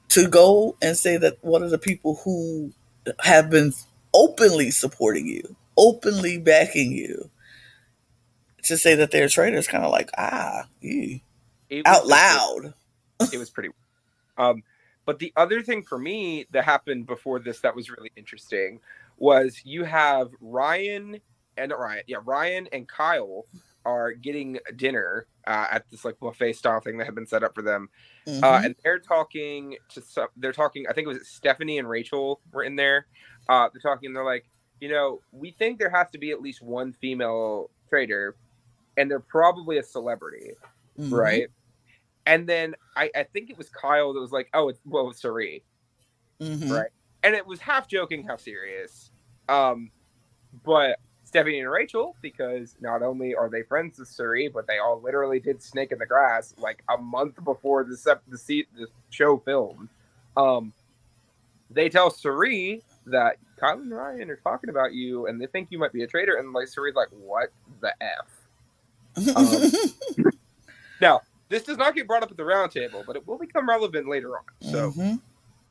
[0.10, 2.74] to go and say that one of the people who
[3.20, 3.72] have been
[4.14, 7.30] openly supporting you, openly backing you,
[8.64, 10.68] to say that they're traitors, kind of like ah,
[11.86, 12.74] out loud
[13.32, 13.70] it was pretty.
[14.38, 14.64] Um,
[15.06, 18.80] but the other thing for me that happened before this that was really interesting
[19.18, 21.20] was you have Ryan
[21.58, 23.46] and Ryan, yeah, Ryan and Kyle
[23.86, 27.54] are getting dinner uh, at this like buffet style thing that had been set up
[27.54, 27.90] for them,
[28.26, 28.44] uh, mm-hmm.
[28.44, 30.28] uh, and they're talking to some.
[30.38, 30.86] They're talking.
[30.90, 33.08] I think it was Stephenie and Rachel were in there.
[33.50, 34.14] Uh, they're talking.
[34.14, 34.46] they're like,
[34.80, 38.36] you know, we think there has to be at least one female traitor,
[38.98, 40.52] and they're probably a celebrity,
[40.98, 41.12] Mhm.
[41.12, 41.48] right?
[42.26, 45.22] And then I, I think it was Kyle that was like, "Oh, it's well, it's
[45.22, 45.64] Cirie,"
[46.40, 46.70] Mhm.
[46.72, 46.90] right?
[47.24, 49.12] And it was half joking, half serious.
[49.50, 49.92] Um,
[50.64, 55.02] but Stephenie and Rachel, because not only are they friends with Cirie, but they all
[55.02, 58.88] literally did Snake in the Grass like a month before the sep- the, se- the
[59.10, 59.90] show filmed.
[60.38, 60.74] Um,
[61.70, 65.80] they tell Cirie that Kyle and Ryan are talking about you, and they think you
[65.80, 66.36] might be a traitor.
[66.36, 68.28] And like Cirie's like, "What the f?"
[69.36, 70.32] Um,
[71.02, 71.22] Now,
[71.54, 74.10] this does not get brought up at the round table, but it will become relevant
[74.10, 74.44] later on.
[74.62, 75.20] So Mhm.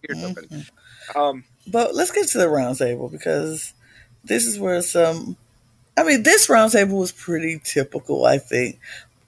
[0.03, 0.18] here's.
[0.18, 0.71] Mhm.
[1.16, 3.75] Um, But let's get to the round table because
[4.25, 5.37] this is where some.
[5.97, 8.79] I mean, this roundtable was pretty typical, I think,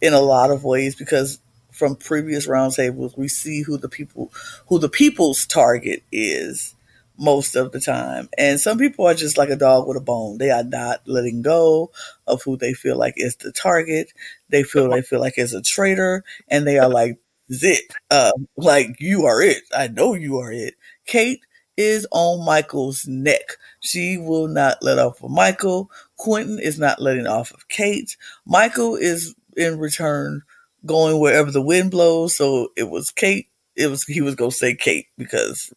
[0.01, 1.39] in a lot of ways because
[1.73, 4.33] from previous roundtables we see who the people
[4.69, 6.75] who the people's target is
[7.19, 8.29] most of the time.
[8.37, 10.39] And some people are just like a dog with a bone.
[10.39, 11.91] They are not letting go
[12.27, 14.13] of who they feel like is the target.
[14.49, 17.19] They feel they feel like is a traitor and they are like
[17.53, 17.93] zit.
[18.11, 19.63] Uh, like you are it.
[19.77, 20.75] I know you are it.
[21.07, 21.41] Kate
[21.77, 23.57] is on Michael's neck.
[23.81, 25.91] She will not let off of Michael.
[26.17, 28.17] Quentin is not letting off of Kate.
[28.47, 30.43] Michael is in return
[30.87, 32.37] going wherever the wind blows.
[32.37, 33.49] So it was Kate.
[33.77, 35.73] It was he was gonna say Kate because,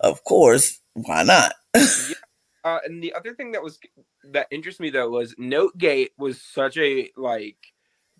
[0.00, 1.52] of course, why not?
[2.64, 3.78] Uh, and the other thing that was
[4.32, 7.56] that interests me though was Notegate was such a like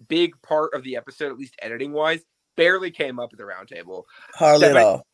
[0.08, 2.20] big part of the episode, at least editing wise.
[2.56, 4.06] Barely came up at the round table.
[4.34, 5.06] Hardly at Step- all.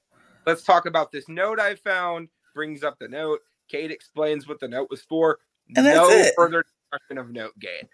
[0.46, 2.29] Let's talk about this note I found.
[2.55, 3.40] Brings up the note.
[3.68, 5.38] Kate explains what the note was for.
[5.74, 6.35] And that's no it.
[6.37, 7.88] further discussion of Notegate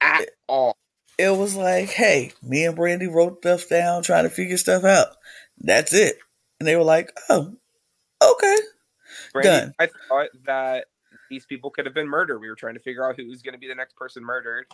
[0.00, 0.76] at all.
[1.18, 5.08] It was like, hey, me and Brandi wrote stuff down, trying to figure stuff out.
[5.58, 6.16] That's it.
[6.58, 7.54] And they were like, oh,
[8.22, 8.56] okay.
[9.34, 9.74] Brandi, Done.
[9.78, 10.86] I thought that
[11.28, 12.40] these people could have been murdered.
[12.40, 14.66] We were trying to figure out who was going to be the next person murdered,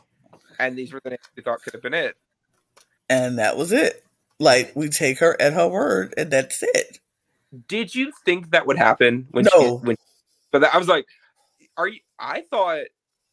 [0.59, 2.17] and these were the names we thought could have been it.
[3.09, 4.05] And that was it.
[4.39, 6.99] Like we take her at her word, and that's it.
[7.69, 9.51] Did you think that would happen when No.
[9.61, 9.97] she when
[10.53, 11.07] but I was like
[11.77, 12.85] are you I thought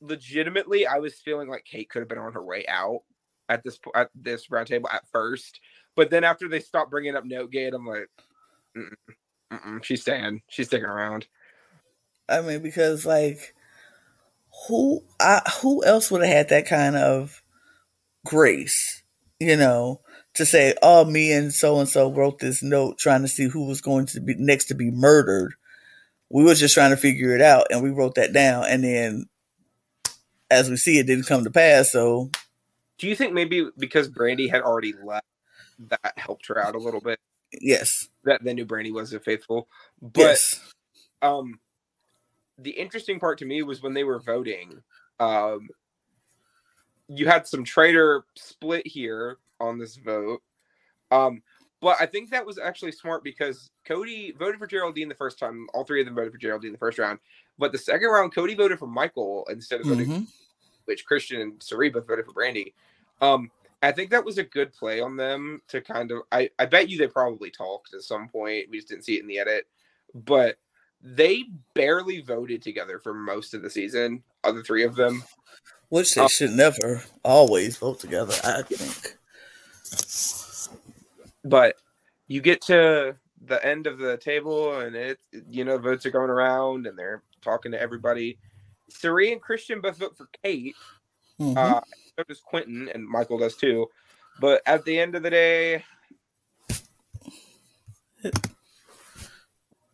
[0.01, 3.01] legitimately I was feeling like Kate could have been on her way out
[3.49, 5.59] at this at this round table at first
[5.95, 8.09] but then after they stopped bringing up Notegate I'm like
[8.77, 8.93] mm-mm,
[9.79, 11.27] mm-mm, she's staying she's sticking around
[12.29, 13.53] I mean, because like,
[14.67, 17.41] who, I, who else would have had that kind of
[18.25, 19.03] grace,
[19.39, 20.01] you know,
[20.35, 23.65] to say, "Oh, me and so and so wrote this note trying to see who
[23.67, 25.53] was going to be next to be murdered."
[26.29, 29.25] We were just trying to figure it out, and we wrote that down, and then,
[30.49, 31.91] as we see, it didn't come to pass.
[31.91, 32.31] So,
[32.97, 35.27] do you think maybe because Brandi had already left
[35.89, 37.19] that helped her out a little bit
[37.61, 39.67] yes, that they knew Brandi wasn't faithful.
[40.01, 40.59] But yes,
[41.21, 41.59] um
[42.59, 44.81] the interesting part to me was when they were voting
[45.19, 45.67] um
[47.07, 50.41] you had some traitor split here on this vote.
[51.11, 51.41] Um
[51.81, 55.67] but i think that was actually smart because cody voted for geraldine the first time.
[55.73, 57.19] All three of them voted for geraldine the first round.
[57.59, 60.27] But the second round cody voted for michael instead of voting Mhm.
[60.85, 62.73] which christian and Cirie both voted for Brandi.
[63.21, 63.51] Um
[63.83, 66.89] i think that was a good play on them to kind of i i bet
[66.89, 69.67] you they probably talked at some point we just didn't see it in the edit
[70.15, 70.57] but
[71.05, 71.43] they
[71.73, 74.23] barely voted together for most of the season.
[74.45, 75.21] Other three of them.
[75.89, 76.29] which they Oh.
[76.29, 78.33] should never always vote together.
[78.41, 79.17] I think.
[81.43, 81.75] But
[82.27, 83.15] you get to
[83.45, 85.19] the end of the table and it
[85.49, 88.37] you know votes are going around and they're talking to everybody.
[88.89, 90.75] Cirie and Christian both vote for Kate.
[91.39, 91.57] Mhm.
[91.57, 91.81] Uh,
[92.17, 93.87] so does Quentin and Michael does too.
[94.39, 95.83] But at the end of the day,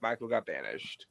[0.01, 1.05] Michael got banished.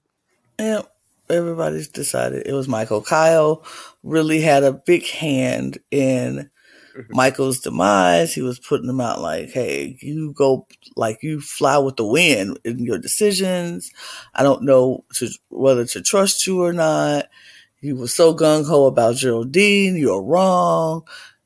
[0.58, 0.82] Yeah,
[1.28, 3.02] everybody's decided it was Michael.
[3.02, 3.64] Kyle
[4.02, 6.50] really had a big hand in
[6.96, 7.06] Mhm.
[7.10, 8.34] Michael's demise.
[8.34, 12.58] He was putting them out like, hey, you go, like, you fly with the wind
[12.64, 13.90] in your decisions.
[14.34, 17.28] I don't know to, whether to trust you or not.
[17.80, 19.96] He were so gung ho about Geraldine.
[19.96, 21.02] You're wrong.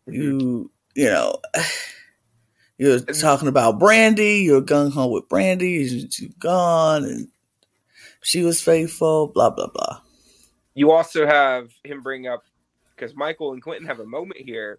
[0.06, 1.38] You, you know,
[2.78, 4.44] you're talking about Brandi.
[4.44, 6.08] You're gung ho with Brandi.
[6.10, 7.28] She's gone and
[8.22, 10.00] she was faithful, blah, blah, blah.
[10.74, 12.44] you also have him bring up
[12.94, 14.78] because Michael and Quentin have a moment here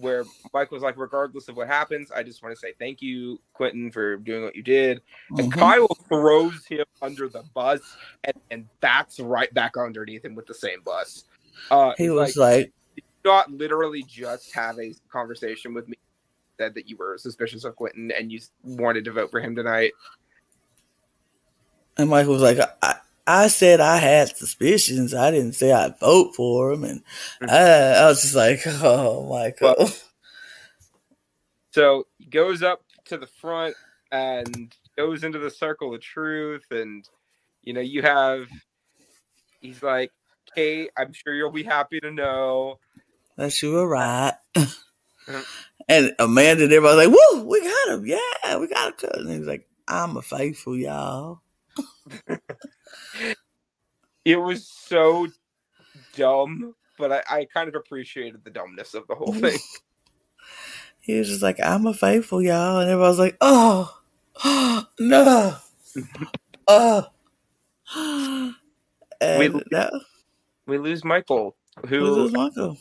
[0.00, 3.40] where Mike was like, regardless of what happens, I just want to say thank you,
[3.52, 5.02] Quentin, for doing what you did.
[5.36, 5.58] And Mhm.
[5.58, 7.80] Kyle throws him under the bus
[8.24, 11.24] and, and backs right back underneath him with the same bus.
[11.70, 15.96] Uh, He was like, like, "Did you not literally just have a conversation with me,
[16.58, 19.92] said that you were suspicious of Quentin and you wanted to vote for him tonight.
[21.96, 22.96] and Michael was like, I,
[23.28, 25.14] I said I had suspicions.
[25.14, 27.04] I didn't say I'd vote for him, and
[27.42, 27.50] Mhm.
[27.50, 29.74] I, I was just like, oh Michael.
[29.78, 29.92] Well-
[31.72, 33.74] So he goes up to the front
[34.10, 37.08] and goes into the circle of truth, and
[37.62, 38.48] you know, you have
[39.60, 40.10] he's like,
[40.54, 42.78] Kate, I'm sure you'll be happy to know.
[43.36, 44.34] That you were right.
[44.56, 45.44] Mhm.
[45.88, 48.06] and Amanda and everybody was like, woo, we got him.
[48.06, 49.10] Yeah, we got him.
[49.14, 51.40] And he's like, I'm a faithful, y'all.
[54.24, 55.28] It was so
[56.16, 59.58] dumb, but I, I kind of appreciated the dumbness of the whole thing.
[61.00, 62.80] He was just like, I'm a faithful, y'all.
[62.80, 63.98] And everybody was like, oh,
[65.00, 65.56] no.
[66.68, 67.06] oh.
[67.96, 68.54] And
[69.54, 69.92] We- that
[70.66, 71.56] We lose Michael,
[71.88, 72.76] who his Michael.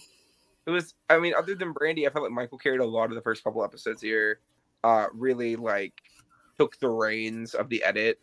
[0.65, 3.15] it was i mean other than Brandi i felt like michael carried a lot of
[3.15, 4.39] the first couple episodes here
[4.83, 5.93] uh really like
[6.59, 8.19] took the reins of the edit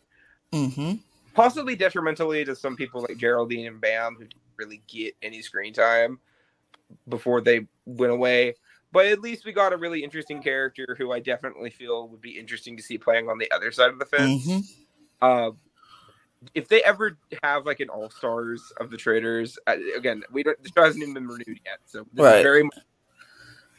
[0.53, 0.93] Mm-hmm.
[1.35, 5.73] Possibly detrimentally to some people like geraldine and bam who didn't really get any screen
[5.73, 6.17] time
[7.09, 8.53] before they went away
[8.93, 12.39] but at least we got a really interesting character who i definitely feel would be
[12.39, 14.59] interesting to see playing on the other side of the fence Mm-hmm.
[15.21, 15.51] uh,
[16.53, 20.61] if they ever have like an all stars of the Traitors, uh, again, we don't.
[20.61, 22.37] The show hasn't even been renewed yet, so this Right.
[22.37, 22.63] is very.
[22.63, 22.77] much-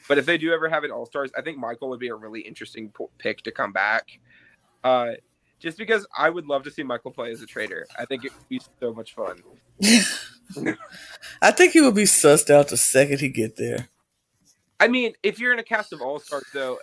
[0.09, 2.14] But if they do ever have an all stars, I think Michael would be a
[2.16, 4.19] really interesting pick to come back.
[4.83, 5.12] Uh,
[5.59, 7.87] just because I would love to see Michael play as a traitor.
[7.99, 9.42] I think it would be so much fun.
[11.42, 13.88] I think he would be sussed out the second he get there.
[14.79, 16.79] I mean, if you're in a cast of all stars, though,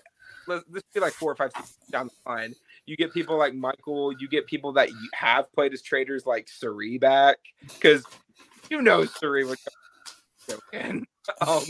[0.48, 1.52] let's, let's be like four or five
[1.92, 2.56] down the line.
[2.86, 4.12] You get people like Michael.
[4.20, 8.04] You get people that you have played as traitors, like Cirie back, because
[8.70, 9.58] you know Cirie would
[10.72, 11.06] in.
[11.40, 11.64] Um,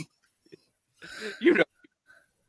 [1.40, 1.64] you know.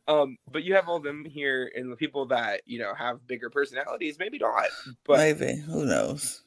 [0.08, 3.50] Um, but you have all them here, and the people that you know have bigger
[3.50, 4.68] personalities, maybe not.
[5.06, 5.56] But Maybe.
[5.62, 6.41] Who knows?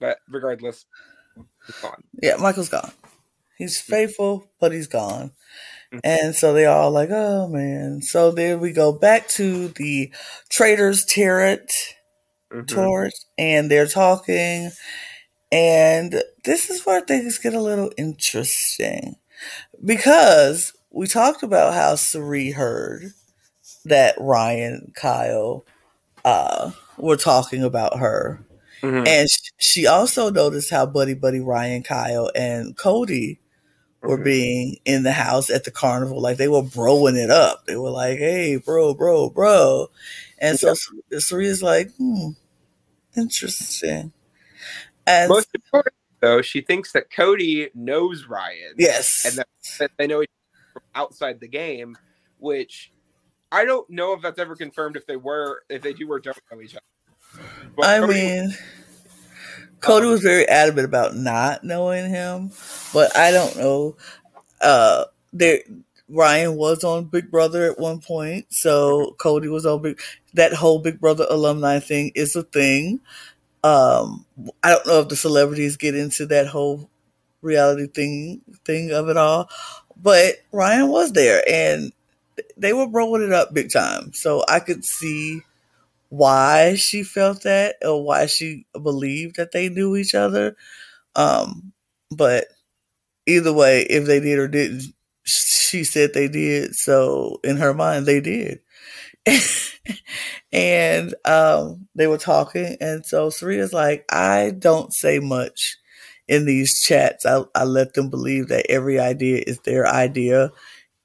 [0.00, 0.86] but regardless,
[1.68, 2.02] it's gone.
[2.22, 2.92] Yeah, Michael's gone.
[3.58, 5.32] He's faithful, but he's gone.
[5.92, 6.00] Mhm.
[6.04, 8.00] And so they all like, oh man.
[8.02, 10.12] So then we go back to the
[10.48, 11.70] Traitors' Turret,
[12.52, 12.68] Mhm.
[12.68, 14.70] Torch, and they're talking.
[15.50, 19.16] And this is where things get a little interesting.
[19.84, 23.12] Because we talked about how Cirie heard
[23.84, 25.64] that Ryan, Kyle,
[26.24, 28.44] uh, were talking about her.
[28.82, 29.06] Mhm.
[29.06, 33.38] And sh- she also noticed how Buddy Buddy Ryan, Kyle, and Cody
[34.02, 34.24] were Mhm.
[34.24, 36.20] being in the house at the carnival.
[36.20, 37.66] Like they were broing it up.
[37.66, 39.90] They were like, hey, bro, bro, bro.
[40.38, 40.74] And so
[41.16, 42.30] Cirie's like, hmm,
[43.16, 44.12] interesting.
[45.06, 48.74] And Most important, though, she thinks that Cody knows Ryan.
[48.76, 50.37] yes, and that, that they know each other
[50.80, 51.96] from outside the game,
[52.38, 52.92] which
[53.50, 56.38] I don't know if that's ever confirmed if they were if they do or don't
[56.52, 57.40] know each other.
[57.76, 58.54] But I Cody- mean,
[59.80, 62.50] Cody was very adamant about not knowing him,
[62.92, 63.96] but I don't know.
[64.60, 65.60] Uh, there,
[66.08, 70.00] Ryan was on Big Brother at one point, so Cody was on Big.
[70.34, 73.00] That whole Big Brother alumni thing is a thing.
[73.64, 74.24] Um,
[74.62, 76.88] I don't know if the celebrities get into that whole
[77.42, 79.48] reality thing thing of it all,
[80.02, 81.92] but Ryan was there, and
[82.56, 84.12] they were rolling it up big time.
[84.14, 85.42] So I could see
[86.10, 90.56] why she felt that or why she believed that they knew each other.
[91.16, 91.72] Um,
[92.10, 92.46] but
[93.26, 94.84] either way, if they did or didn't,
[95.24, 96.74] she said they did.
[96.74, 98.60] So in her mind, they did.
[100.52, 102.76] and um, they were talking.
[102.80, 105.76] And so Cirie's like, I don't say much
[106.28, 107.26] in these chats.
[107.26, 110.50] I, I let them believe that every idea is their idea.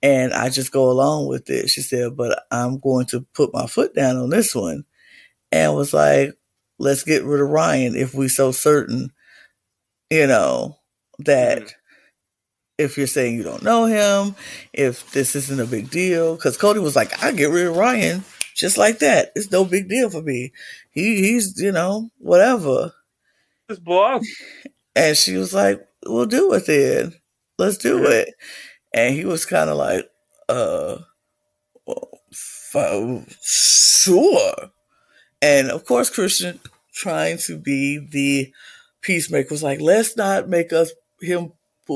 [0.02, 1.70] And I just go along with it.
[1.70, 4.84] She said, but I'm going to put my foot down on this one
[5.52, 6.34] and was like,
[6.80, 9.12] let's get rid of Ryan if we so certain,
[10.10, 10.78] you know,
[11.20, 11.72] that Mhm.
[12.78, 14.36] if you're saying you don't know him,
[14.74, 18.24] if this isn't a big deal, because Cody was like, I get rid of Ryan
[18.56, 19.32] just like that.
[19.36, 20.52] It's no big deal for me.
[20.92, 22.92] He he's you know whatever.
[23.70, 24.24] Just bluff.
[24.96, 27.16] And she was like, "We'll do it then.
[27.58, 28.34] Let's do it."
[28.94, 30.10] And he was kind of like,
[30.50, 31.00] "Uh,
[31.86, 34.72] well, sure."
[35.42, 36.60] And of course, Christian,
[36.94, 38.54] trying to be the
[39.02, 40.92] peacemaker, was like, "Let's not make us
[41.22, 41.54] him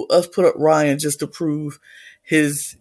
[0.10, 1.80] us put up Ryan just to prove
[2.24, 2.76] his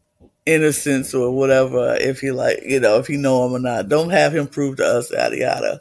[0.46, 1.96] innocence or whatever.
[2.00, 4.76] If he like, you know, if he know him or not, don't have him prove
[4.78, 5.80] to us yada yada."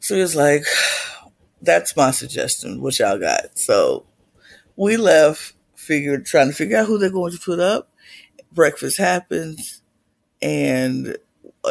[0.00, 0.64] So he was like,
[1.62, 2.80] "That's my suggestion.
[2.80, 4.06] What y'all got?" So
[4.76, 7.90] we left, figured trying to figure out who they're going to put up.
[8.52, 9.82] Breakfast happens,
[10.42, 11.16] and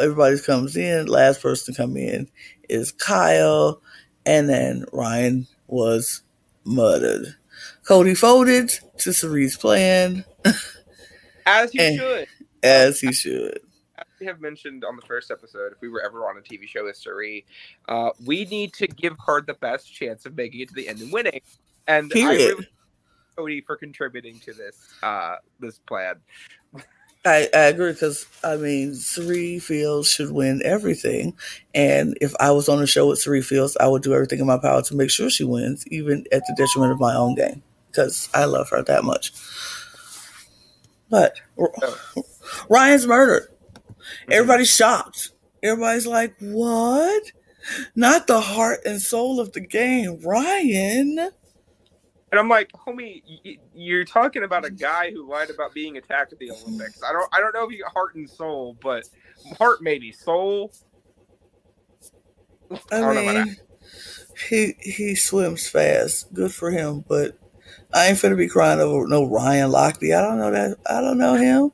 [0.00, 1.06] everybody comes in.
[1.06, 2.28] Last person to come in
[2.68, 3.80] is Kyle,
[4.24, 6.22] And then Ryan was
[6.64, 7.36] murdered.
[7.86, 10.24] Cody folded to Cirie's plan.
[11.46, 12.28] As he And- should.
[12.62, 13.60] As he should.
[14.24, 16.96] Have mentioned on the first episode, if we were ever on a TV show with
[16.96, 17.44] Cirie,
[17.88, 21.00] uh, we need to give her the best chance of making it to the end
[21.00, 21.40] and winning.
[21.86, 22.54] And I Period.
[22.54, 22.66] really
[23.36, 26.16] Cody for contributing to this uh, this plan.
[27.24, 31.34] I, I agree because I mean Cirie Fields should win everything,
[31.74, 34.46] and if I was on the show with Cirie Fields, I would do everything in
[34.46, 37.62] my power to make sure she wins, even at the detriment of my own game,
[37.88, 39.32] because I love her that much.
[41.10, 41.72] But R-
[42.68, 43.48] Ryan's murdered.
[44.22, 44.32] Mm-hmm.
[44.32, 45.30] Everybody's shocked.
[45.62, 47.32] Everybody's like, "What?
[47.94, 51.30] Not the heart and soul of the game, Ryan."
[52.32, 53.22] And I'm like, homie,
[53.72, 57.00] you're talking about a guy who lied about being attacked at the Olympics.
[57.02, 59.04] I don't, I don't know if you got heart and soul, but
[59.56, 60.72] heart maybe soul.
[62.90, 63.56] I about mean,
[64.48, 66.32] he he swims fast.
[66.34, 67.38] Good for him, but
[67.94, 70.16] I ain't finna be crying over no Ryan Lochte.
[70.16, 70.76] I don't know that.
[70.90, 71.70] I don't know him.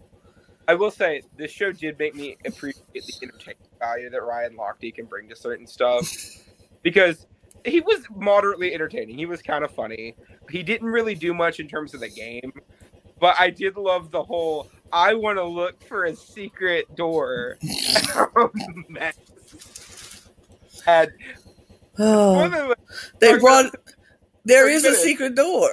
[0.68, 4.94] I will say this show did make me appreciate the entertainment value that Ryan Lochte
[4.94, 6.08] can bring to certain stuff
[6.82, 7.26] because
[7.64, 9.18] he was moderately entertaining.
[9.18, 10.14] He was kind of funny.
[10.50, 12.52] He didn't really do much in terms of the game,
[13.20, 17.58] but I did love the whole I want to look for a secret door.
[20.84, 21.12] And
[21.98, 22.74] Oh,
[23.20, 23.74] they brought.
[24.44, 25.72] there is a secret door.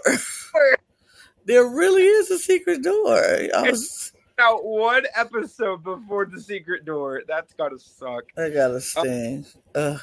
[1.46, 3.18] there really is a secret door.
[3.56, 4.12] I was.
[4.40, 7.22] Now one episode before the secret door.
[7.28, 8.24] That's gotta suck.
[8.38, 9.46] I gotta sting.
[9.76, 10.00] Ugh.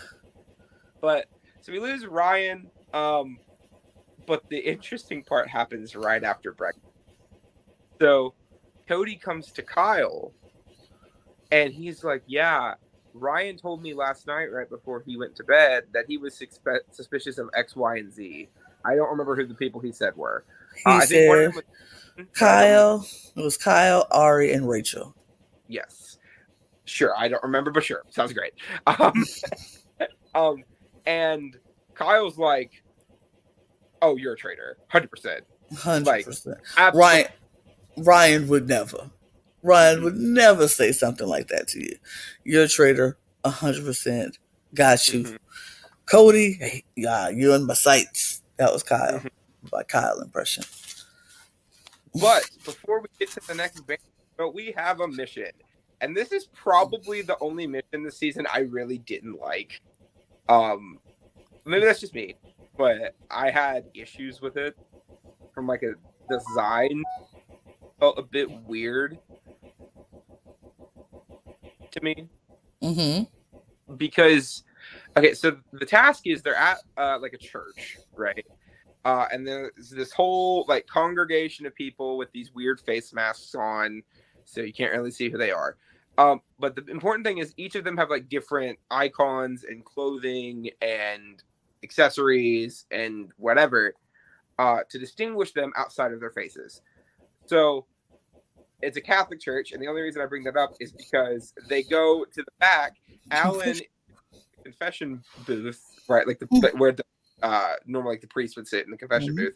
[1.01, 1.27] But
[1.63, 2.71] so we lose Ryan.
[2.93, 3.39] Um,
[4.27, 6.85] but the interesting part happens right after breakfast.
[8.01, 8.35] So
[8.89, 10.33] Cody comes to Kyle,
[11.51, 12.75] and he's like, "Yeah,
[13.15, 16.81] Ryan told me last night, right before he went to bed, that he was suspe-
[16.91, 18.49] suspicious of X, Y, and Z.
[18.85, 20.45] I don't remember who the people he said were.
[20.77, 23.07] He Uh, I think one of said them was Kyle.
[23.37, 25.15] It was Kyle, Arie, and Rachel.
[25.69, 26.19] Yes.
[26.85, 28.53] Sure, I don't remember, but sure, sounds great.
[28.87, 29.25] Um,
[30.35, 30.65] um,
[31.05, 31.57] and
[31.95, 32.83] Kyle's like,
[34.03, 35.45] "Oh, you're a traitor, hundred percent."
[35.77, 36.59] Hundred percent.
[36.77, 37.01] Absolutely.
[37.01, 37.27] Ryan
[37.99, 39.11] Ryan would never.
[39.63, 41.97] Ryan would never say something like that to you.
[42.45, 44.39] You're a traitor, hundred percent.
[44.75, 45.25] Got you.
[45.25, 45.39] Mhm.
[46.07, 48.43] Cody, hey, yeah, you're in my sights.
[48.59, 49.19] That was Kyle.
[49.19, 49.31] Mhm.
[49.73, 50.63] By Kyle impression.
[52.21, 54.01] But before we get to the next band,
[54.37, 55.51] but we have a mission,
[56.01, 59.81] and this is probably the only mission this season I really didn't like.
[60.49, 60.99] Um,
[61.65, 62.37] maybe that's just me,
[62.77, 64.77] but I had issues with it
[65.55, 65.95] from like a
[66.29, 67.03] design
[67.99, 69.19] felt a bit weird
[71.91, 72.29] to me.
[72.83, 73.95] Mm-hmm.
[73.95, 74.63] because
[75.17, 78.47] okay so the task is they're at uh, like a church right
[79.07, 84.03] uh, and there's this whole like congregation of people with these weird face masks on
[84.45, 85.77] so you can't really see who they are
[86.19, 90.69] um, but the important thing is each of them have like different icons and clothing
[90.83, 91.43] and
[91.85, 93.95] accessories and whatever
[94.59, 96.83] uh, to distinguish them outside of their faces
[97.47, 97.87] so
[98.83, 101.83] it's a Catholic church, and the only reason I bring that up is because they
[101.83, 102.93] go to the back.
[103.31, 103.81] Alan
[104.63, 106.27] confession booth, right?
[106.27, 106.79] Like the Mm.
[106.79, 107.03] where the
[107.43, 109.37] uh normally like the priest would sit in the confession Mhm.
[109.37, 109.55] booth.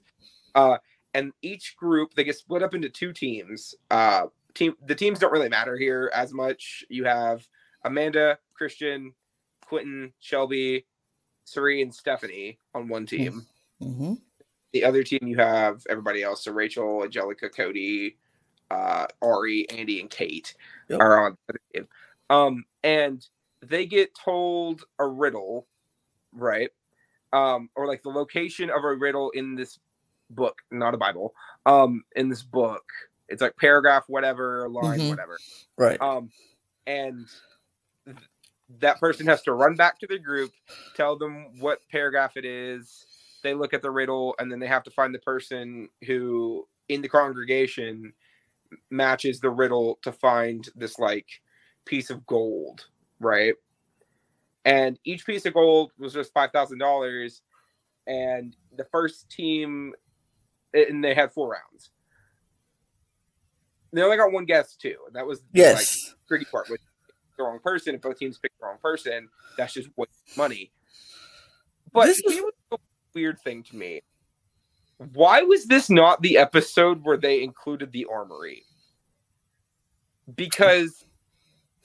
[0.54, 0.78] Uh
[1.14, 3.74] and each group they get split up into two teams.
[3.90, 6.84] Uh team the teams don't really matter here as much.
[6.88, 7.46] You have
[7.84, 9.14] Amanda, Christian,
[9.64, 10.86] Quentin, Shelby,
[11.44, 13.46] Cirie, and Stephenie on one team.
[13.80, 14.14] Mm-hmm.
[14.72, 16.44] The other team you have everybody else.
[16.44, 18.18] So Rachel, Angelica, Cody,
[18.70, 20.54] uh, Arie, Andie, and Kate
[20.88, 21.00] Yep.
[21.00, 21.88] are on the team.
[22.28, 23.26] Um, and
[23.62, 25.66] they get told a riddle,
[26.32, 26.70] right?
[27.32, 29.78] Um, or like the location of a riddle in this
[30.30, 31.34] book, not a Bible.
[31.66, 32.84] Um, in this book,
[33.28, 35.08] it's like paragraph, whatever, line, Mhm.
[35.08, 35.38] whatever.
[35.78, 36.00] Right.
[36.00, 36.30] Um,
[36.86, 37.28] and
[38.06, 38.18] th-
[38.80, 40.52] that person has to run back to the group,
[40.94, 43.06] tell them what paragraph it is.
[43.42, 47.02] They look at the riddle, and then they have to find the person who in
[47.02, 48.12] the congregation
[48.90, 51.26] matches the riddle to find this like
[51.84, 52.86] piece of gold,
[53.20, 53.54] right?
[54.64, 57.42] And each piece of gold was just five thousand dollars,
[58.06, 59.94] and the first team,
[60.74, 61.90] and they had four rounds.
[63.92, 66.14] They only got one guess too, and that was the, like, yes.
[66.28, 66.80] tricky part with
[67.36, 67.94] the wrong person.
[67.94, 70.70] If both teams pick the wrong person, that's just waste money.
[71.92, 72.78] But This is- was the
[73.14, 74.02] weird thing to me.
[75.14, 78.64] Why was this not the episode where they included the armory?
[80.36, 81.06] Because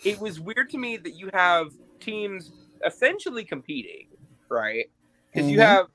[0.04, 1.72] it was weird to me that you have
[2.02, 2.52] teams
[2.86, 4.08] essentially competing,
[4.50, 4.90] right?
[5.34, 5.66] because you Mhm.
[5.66, 5.88] have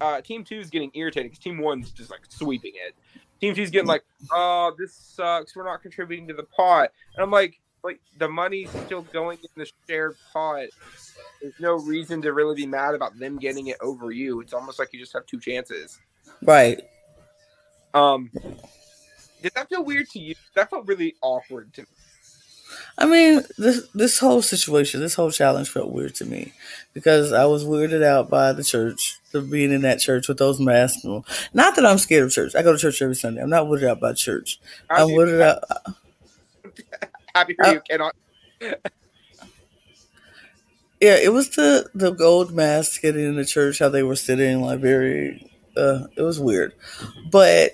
[0.00, 2.94] uh, Team Two is getting irritated because Team One's just like sweeping it.
[3.40, 5.56] Team Two's getting like, oh, this sucks.
[5.56, 9.48] We're not contributing to the pot, and I'm like, like the money's still going in
[9.56, 10.66] the shared pot.
[11.40, 14.40] There's no reason to really be mad about them getting it over you.
[14.40, 15.98] It's almost like you just have two chances.
[16.42, 16.80] Right.
[17.94, 18.30] Um,
[19.42, 20.34] did that feel weird to you?
[20.54, 21.88] That felt really awkward to me.
[22.98, 26.52] I mean, this this whole situation, this whole challenge felt weird to me
[26.92, 30.60] because I was weirded out by the church, the being in that church with those
[30.60, 31.04] masks.
[31.52, 32.54] Not that I'm scared of church.
[32.54, 33.42] I go to church every Sunday.
[33.42, 34.60] I'm not weirded out by church.
[34.90, 35.62] I'm Happy, weirded out.
[37.34, 37.80] happy for Uh, you.
[37.88, 38.14] Cannot.
[41.00, 44.62] Yeah, it was the the gold masks getting in the church, how they were sitting
[44.62, 45.50] like very.
[45.76, 46.72] Uh, it was weird,
[47.30, 47.72] but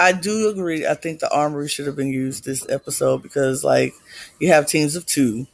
[0.00, 0.86] I do agree.
[0.86, 3.92] I think the armory should have been used this episode because like
[4.40, 5.46] you have teams of 2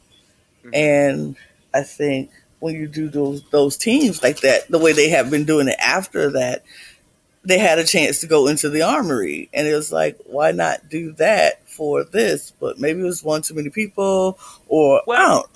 [0.65, 0.69] Mhm.
[0.73, 1.35] and
[1.73, 5.45] I think when you do those those teams like that, the way they have been
[5.45, 6.63] doing it after that,
[7.43, 10.89] they had a chance to go into the armory, and it was like, why not
[10.89, 12.51] do that for this?
[12.59, 15.49] But maybe it was one too many people, or Well-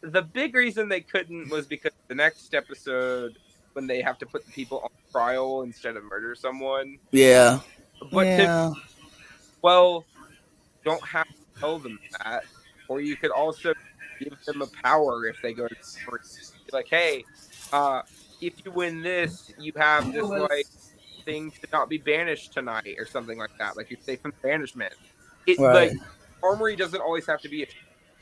[0.00, 3.36] the big reason they couldn't was because the next episode
[3.72, 6.98] when they have to put the people on trial instead of murder someone.
[7.10, 7.60] Yeah,
[8.12, 8.72] But to, yeah.
[9.62, 10.04] well,
[10.84, 12.44] don't have to tell them that,
[12.88, 13.74] or you could also
[14.20, 15.74] give them a power if they go to
[16.04, 16.22] court.
[16.72, 17.24] Like, hey,
[17.72, 18.02] uh,
[18.40, 20.66] if you win this, you have this like
[21.24, 23.76] thing to not be banished tonight, or something like that.
[23.76, 24.94] Like you're safe from banishment.
[25.46, 25.90] It Right.
[25.92, 26.00] like
[26.42, 27.66] armory doesn't always have to be a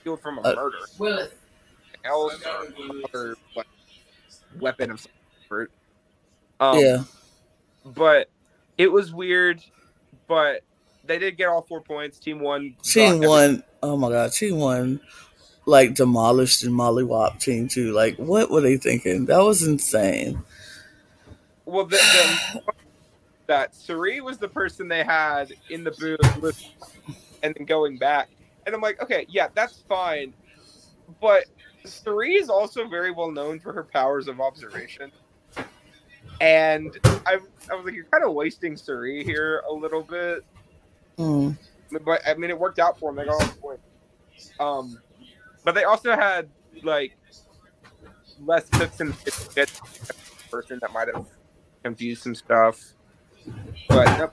[0.03, 0.79] shield from a Uh, murder.
[0.99, 1.33] Willis.
[2.05, 2.73] else or
[3.05, 3.67] other what,
[4.61, 5.13] weapon of some
[5.49, 5.73] sort.
[6.61, 7.03] Um, yeah.
[7.85, 8.29] But
[8.79, 9.63] it was weird,
[10.27, 10.63] but
[11.05, 12.19] they did get all four points.
[12.19, 12.77] Team one.
[12.83, 15.01] Team one, oh my god, team one,
[15.65, 17.93] like demolished and mollywop team two.
[17.93, 19.27] Like, what were they thinking?
[19.27, 20.43] That was insane.
[21.65, 22.61] Well, the, the,
[23.47, 26.63] that Cirie was the person they had in the booth with,
[27.43, 28.29] and then going back.
[28.67, 30.35] And I'm like, okay, yeah, that's fine.
[31.21, 31.45] But
[31.85, 35.13] Cirie is also very well known for her powers of observation.
[36.41, 37.39] And I,
[37.71, 40.45] I was like, you're kind of wasting Cirie here a little bit.
[41.19, 41.57] Mm.
[42.05, 43.17] but I mean, it worked out for them.
[43.17, 43.83] They got all the points.
[44.61, 44.99] Um,
[45.65, 46.49] but they also had
[46.83, 47.17] like
[48.45, 49.17] less cooks the
[50.51, 51.27] person that might have
[51.83, 52.93] confused some stuff.
[53.89, 54.33] But nope,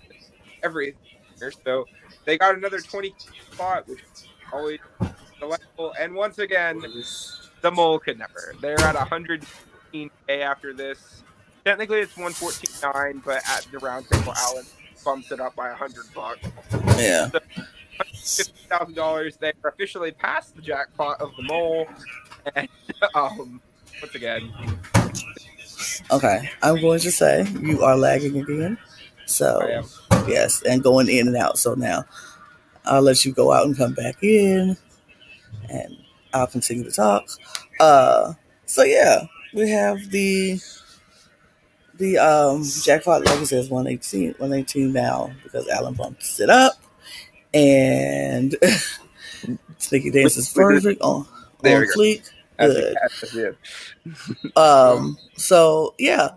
[0.61, 0.95] every
[1.65, 1.85] so
[2.25, 3.13] they got another twenty
[3.51, 4.79] spot, which is always
[5.39, 5.93] delightful.
[5.99, 6.81] And once again,
[7.61, 8.55] the mole could never.
[8.61, 11.23] They're at 115k after this.
[11.65, 14.65] Technically, it's 114.9, but at the round table, Alan
[15.05, 16.39] bumps it up by 100 bucks.
[16.97, 17.29] Yeah.
[18.69, 19.37] thousand dollars.
[19.37, 21.87] They are officially past the jackpot of the mole.
[22.55, 22.67] And
[23.15, 23.61] um,
[24.01, 24.51] once again,
[26.11, 26.49] Okay.
[26.61, 28.77] I'm going to say you are lagging again.
[29.25, 29.83] So
[30.27, 31.57] yes, and going in and out.
[31.57, 32.03] So now
[32.85, 34.75] I'll let you go out and come back in,
[35.69, 35.97] and
[36.33, 37.23] I'll continue to talk.
[37.79, 38.33] Uh,
[38.65, 40.59] so yeah, we have the
[42.03, 46.73] the um jackpot like I says 118 118 now because Alan bumps it up
[47.53, 48.55] and
[49.77, 51.25] Sneaky Dance is perfect on,
[51.61, 52.29] There on fleek.
[52.59, 52.73] As
[53.31, 53.57] Good.
[54.55, 56.29] Um, so yeah,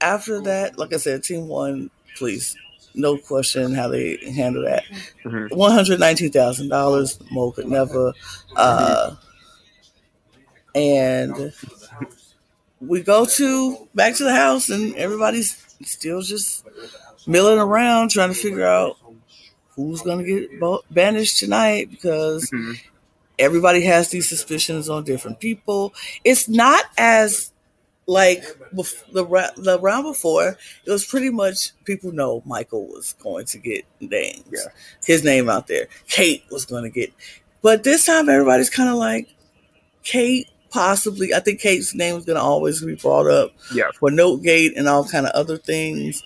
[0.00, 2.56] after that, like I said, team one, please,
[2.94, 4.84] no question how they handle that.
[5.24, 5.54] Mhm.
[5.56, 8.12] One hundred nineteen thousand dollars, Mo could never.
[8.56, 9.14] Uh,
[10.74, 11.52] and
[12.86, 16.64] we go to back to the house, and everybody's still just
[17.26, 18.96] milling around trying to figure out
[19.76, 22.78] who's gonna get bo- banished tonight because Mhm.
[23.38, 25.94] everybody has these suspicions on different people.
[26.24, 27.50] It's not as
[28.06, 28.84] like the
[29.56, 30.58] the round before.
[30.84, 34.70] It was pretty much people know Michael was going to get names, Yeah.
[35.06, 35.86] his name out there.
[36.08, 37.12] Kate was going to get,
[37.62, 39.28] but this time everybody's kind of like
[40.02, 40.48] Kate.
[40.72, 43.90] Possibly, I think Kate's name is going to always be brought up Yeah.
[43.98, 46.22] for Notegate and all kind of other things.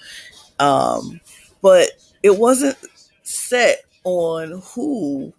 [0.61, 1.21] Um,
[1.63, 1.91] but
[2.23, 2.77] it wasn't
[3.25, 5.33] set on who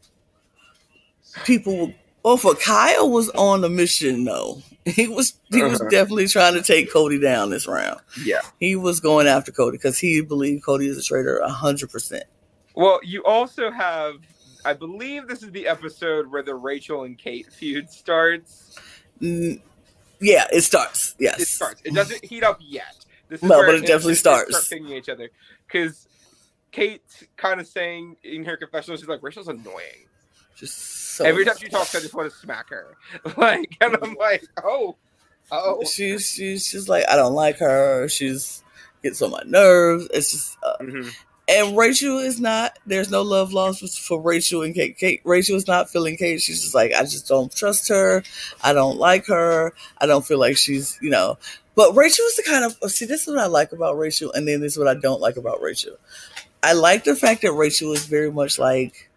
[1.45, 1.93] people
[2.23, 4.61] well for Kyle was on a mission though.
[4.85, 5.89] He was he was Uh-huh.
[5.89, 7.99] definitely trying to take Cody down this round.
[8.23, 8.41] yeah.
[8.59, 12.23] He was going after Cody because he believed Cody is a traitor hundred percent.
[12.75, 14.15] Well, you also have.
[14.65, 18.77] I believe this is the episode where the Rachel and Kate feud starts.
[19.21, 19.61] Mm,
[20.19, 21.15] Yeah, it starts.
[21.19, 21.39] Yes.
[21.39, 21.81] It starts.
[21.83, 23.05] It doesn't heat up yet.
[23.29, 24.65] This is No, but it definitely starts.
[24.65, 25.29] Start each other
[25.67, 26.07] because
[26.71, 30.05] Kate's kind of saying in her confessional, she's like, "Rachel's annoying."
[30.55, 32.95] Just so Every time she talks, I just want to smack her.
[33.37, 34.95] Like, and I'm like, oh,
[35.51, 38.07] Oh, she's she's just like I don't like her.
[38.09, 38.63] She's
[39.03, 40.07] gets on my nerves.
[40.13, 41.11] It's just uh, Mhm.
[41.47, 42.77] And Rachel is not.
[42.85, 44.97] There's no love lost for Rachel and Kate.
[44.97, 45.21] Kate.
[45.23, 46.41] Rachel is not feeling Kate.
[46.41, 48.23] She's just like I just don't trust her.
[48.63, 49.73] I don't like her.
[49.99, 51.37] I don't feel like she's you know.
[51.75, 53.05] But Rachel is the kind of oh, see.
[53.05, 55.37] This is what I like about Rachel, and then this is what I don't like
[55.37, 55.95] about Rachel.
[56.63, 59.09] I like the fact that Rachel is very much like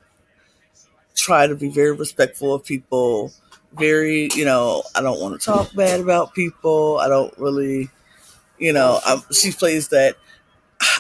[1.14, 3.33] try to be very respectful of people.
[3.72, 6.99] Very, you know, I don't want to talk bad about people.
[6.99, 7.89] I don't really,
[8.59, 10.16] you know, i she plays that.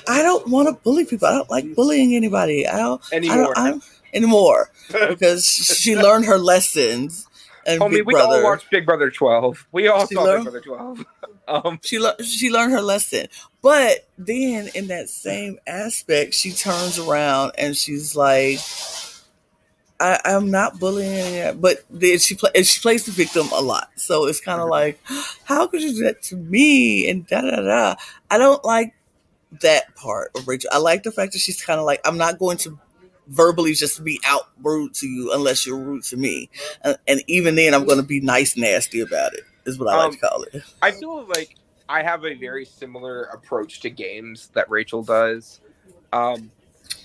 [0.08, 1.28] I don't want to bully people.
[1.28, 2.66] I don't like bullying anybody.
[2.66, 3.36] I don't I anymore.
[3.54, 4.70] don't I'm, anymore
[5.08, 7.26] because she learned her lessons.
[7.66, 9.66] And Homie, Big we Brother, all watched Big Brother 12.
[9.72, 11.04] We all She saw learned- Big Brother 12.
[11.48, 13.26] Um, she le- she learned her lesson.
[13.60, 18.60] But then in that same aspect, she turns around and she's like,
[19.98, 23.60] I, "I'm not bullying," yet, but then she play and she plays the victim a
[23.60, 23.90] lot.
[23.96, 24.70] So it's kind of Mhm.
[24.70, 25.00] like,
[25.44, 27.94] "How could you do that to me?" And da da da.
[28.30, 28.94] I don't like
[29.62, 30.70] that part of Rachel.
[30.72, 32.78] I like the fact that she's kind of like, "I'm not going to."
[33.28, 36.50] verbally just be out rude to you unless you're rude to me
[36.82, 39.96] and, and even then i'm going to be nice nasty about it is what i
[39.96, 41.56] like Um, to call it I feel like
[41.88, 45.60] I have a very similar approach to games that Rachel does.
[46.12, 46.52] Um,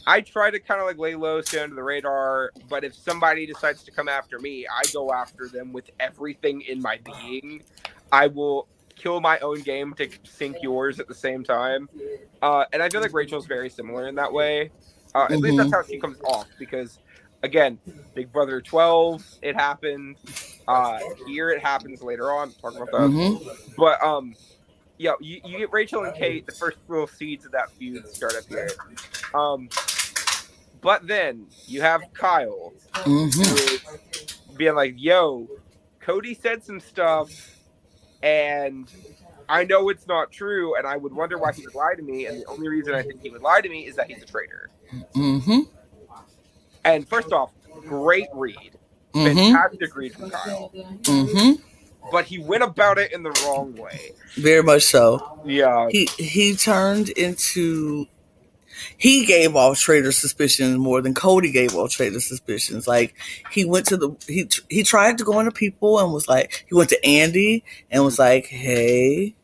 [0.08, 3.46] I try to kind of like lay low, stay under the radar, but if somebody
[3.48, 7.64] decides to come after me, I go after them with everything in my being.
[8.12, 8.68] I will
[9.06, 11.88] kill my own game to sink yours at the same time.
[12.42, 14.72] Uh, and I feel like Rachel's very similar in that way.
[15.14, 15.74] Uh, at least that's Mhm.
[15.74, 16.98] how she comes off because,
[17.44, 17.78] again,
[18.16, 20.18] Big Brother 12, it happened.
[20.68, 20.98] Uh,
[21.28, 22.52] here it happens later on.
[22.54, 23.12] Talking about that.
[23.12, 23.76] Mhm.
[23.78, 24.36] But um,
[24.98, 26.44] yeah, you, you get Rachel and Kate.
[26.48, 28.70] The first real seeds of that feud start up here.
[29.36, 29.70] Um,
[30.82, 33.54] but then you have Kyle who Mhm.
[33.54, 33.82] is
[34.58, 35.48] being like, "Yo,
[36.00, 37.30] Cody said some stuff,
[38.22, 38.88] and
[39.48, 42.26] I know it's not true, and I would wonder why he would lie to me.
[42.26, 44.26] And the only reason I think he would lie to me is that he's a
[44.26, 44.70] traitor."
[45.16, 45.68] Mhm.
[46.84, 47.52] And first off,
[47.86, 48.78] great read,
[49.14, 49.36] Mhm.
[49.36, 50.72] fantastic read from Kyle,
[51.04, 51.62] Mhm.
[52.12, 54.14] but he went about it in the wrong way.
[54.38, 55.24] Very much so.
[55.44, 58.08] Yeah, He he turned into
[58.98, 62.88] he gave off traitor suspicions more than Cody gave off traitor suspicions.
[62.88, 63.16] Like
[63.52, 66.76] he went to the he he tried to go into people and was like he
[66.76, 69.36] went to Andie and was like, "Hey,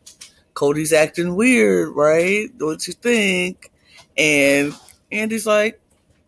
[0.54, 2.50] Cody's acting weird, right?
[2.60, 3.72] What you think?"
[4.18, 4.74] And
[5.12, 5.80] Andie's like,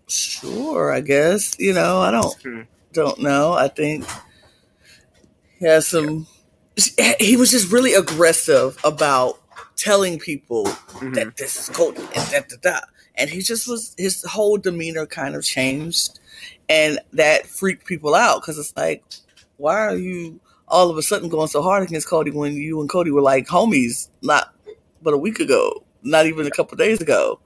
[0.07, 1.55] "Sure, I guess.
[1.59, 2.61] You know, I don't Hmm.
[2.93, 3.53] don't know.
[3.53, 4.05] I think
[5.59, 6.27] he has some.
[7.19, 9.39] He was just really aggressive about
[9.75, 11.13] telling people Mhm.
[11.15, 12.79] that this is Cody and da da da.
[13.15, 16.19] And he just was his whole demeanor kind of changed,
[16.67, 19.03] and that freaked people out because it's like,
[19.57, 22.89] why are you all of a sudden going so hard against Cody when you and
[22.89, 24.53] Cody were like homies not
[25.01, 27.39] but a week ago, not even a couple days ago,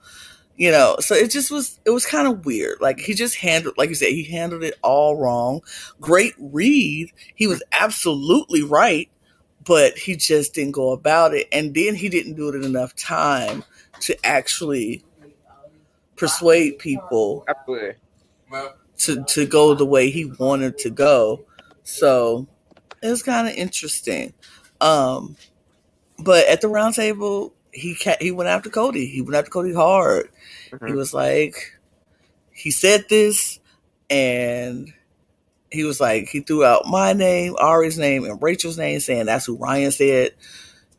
[0.56, 0.96] you know?
[1.00, 2.80] So it just was it was kind of weird.
[2.80, 5.62] Like he just handled, like you said, he handled it all wrong.
[6.00, 9.10] Great read, he was absolutely right
[9.68, 11.46] but he just didn't go about it.
[11.52, 13.66] And then he didn't do it in enough time
[14.00, 15.04] to actually
[16.18, 17.94] persuade people absolutely.
[18.98, 21.46] to, to go the way he wanted to go.
[21.84, 22.48] So
[23.02, 24.34] it's kind of interesting.
[24.82, 25.38] Um,
[26.20, 29.06] but at the round table, he ca- he went after Cody.
[29.06, 30.30] He went after Cody hard.
[30.72, 30.96] He Mhm.
[30.96, 31.78] was like,
[32.52, 33.60] he said this,
[34.10, 34.92] and
[35.72, 39.46] he was like, he threw out my name, Arie's name, and Rachel's name, saying that's
[39.46, 40.32] who Ryan said,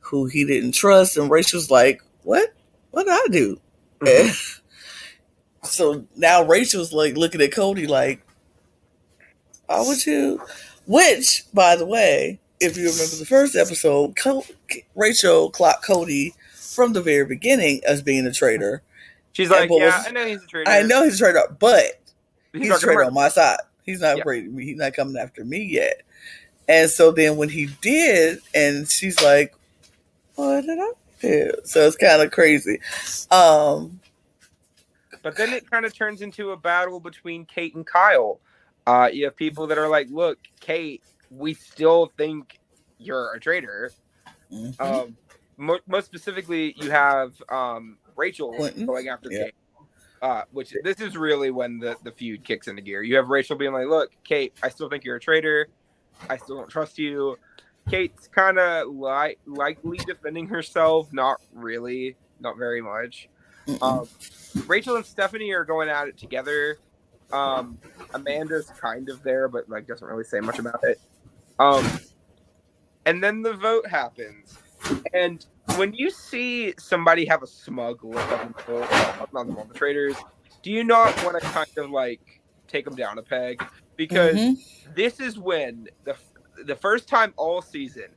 [0.01, 1.16] who he didn't trust.
[1.16, 2.53] And Rachel's like, what?
[2.93, 3.61] What did I do?
[4.01, 4.61] Mhm.
[5.69, 8.21] so now Rachel's like looking at Cody like,
[9.66, 10.41] why would you?
[10.87, 14.45] Which, by the way, if you remember the first episode, Co-
[14.95, 18.83] Rachel clocked Cody from the very beginning as being a traitor.
[19.33, 20.71] She's like, yeah, was- I know he's a traitor.
[20.71, 22.01] I know he's a traitor, but
[22.53, 23.59] he's, he's, not a traitor on my side.
[23.85, 24.25] He's not Yeah.
[24.25, 24.64] me.
[24.64, 26.03] He's not coming after me yet.
[26.69, 29.55] And so then when he did, and she's like,
[30.35, 30.91] "What did I
[31.21, 32.81] do?" So it's kind of crazy.
[33.31, 33.98] Um,
[35.29, 38.41] But then it kind of turns into a battle between Kate and Kyle.
[38.87, 42.59] Uh, you have people that are like, "Look, Kate, we still think
[42.99, 43.93] you're a traitor."
[44.51, 44.81] mhm.
[44.81, 45.16] Um,
[45.59, 48.87] mo- most specifically, you have um, Rachel Quentin?
[48.87, 49.45] going after Yeah.
[49.45, 49.55] Kate.
[50.20, 53.03] Uh, which this is really when the, the feud kicks into gear.
[53.05, 55.68] You have Rachel being like, "Look, Kate, I still think you're a traitor.
[56.29, 57.39] I still don't trust you."
[57.89, 63.29] Kate's kind of li- likely defending herself, not really, not very much.
[63.81, 64.09] Um,
[64.67, 66.79] Rachel and Stephenie are going at it together.
[67.33, 67.79] Um,
[68.15, 71.01] Amanda's kind of there, but like doesn't really say much about it.
[71.59, 71.87] Um,
[73.05, 74.57] and then the vote happens.
[75.13, 75.45] And
[75.77, 80.17] when you see somebody have a smug look on the, on the, traitors,
[80.63, 82.21] do you not want to kind of like
[82.67, 83.63] take them down a peg?
[83.97, 84.57] Because Mhm.
[84.95, 86.17] this is when the
[86.65, 88.09] the first time all season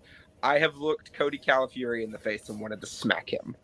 [0.44, 3.56] I have looked Cody Calafiore in the face and wanted to smack him.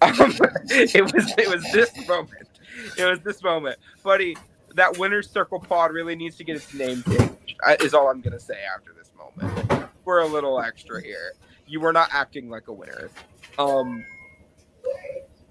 [0.00, 0.12] Um,
[0.70, 2.48] it was it was this moment.
[2.96, 4.36] It was this moment, buddy.
[4.74, 7.82] That winner's circle pod really needs to get its name changed.
[7.82, 9.88] Is all I'm gonna say after this moment.
[10.04, 11.32] We're a little extra here.
[11.66, 13.10] You were not acting like a winner.
[13.58, 14.04] Um,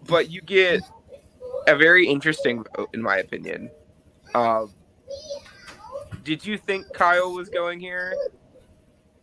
[0.07, 0.81] but you get
[1.67, 3.69] a very interesting vote, in my opinion.
[4.33, 4.73] Um,
[6.23, 8.15] did you think Kyle was going here?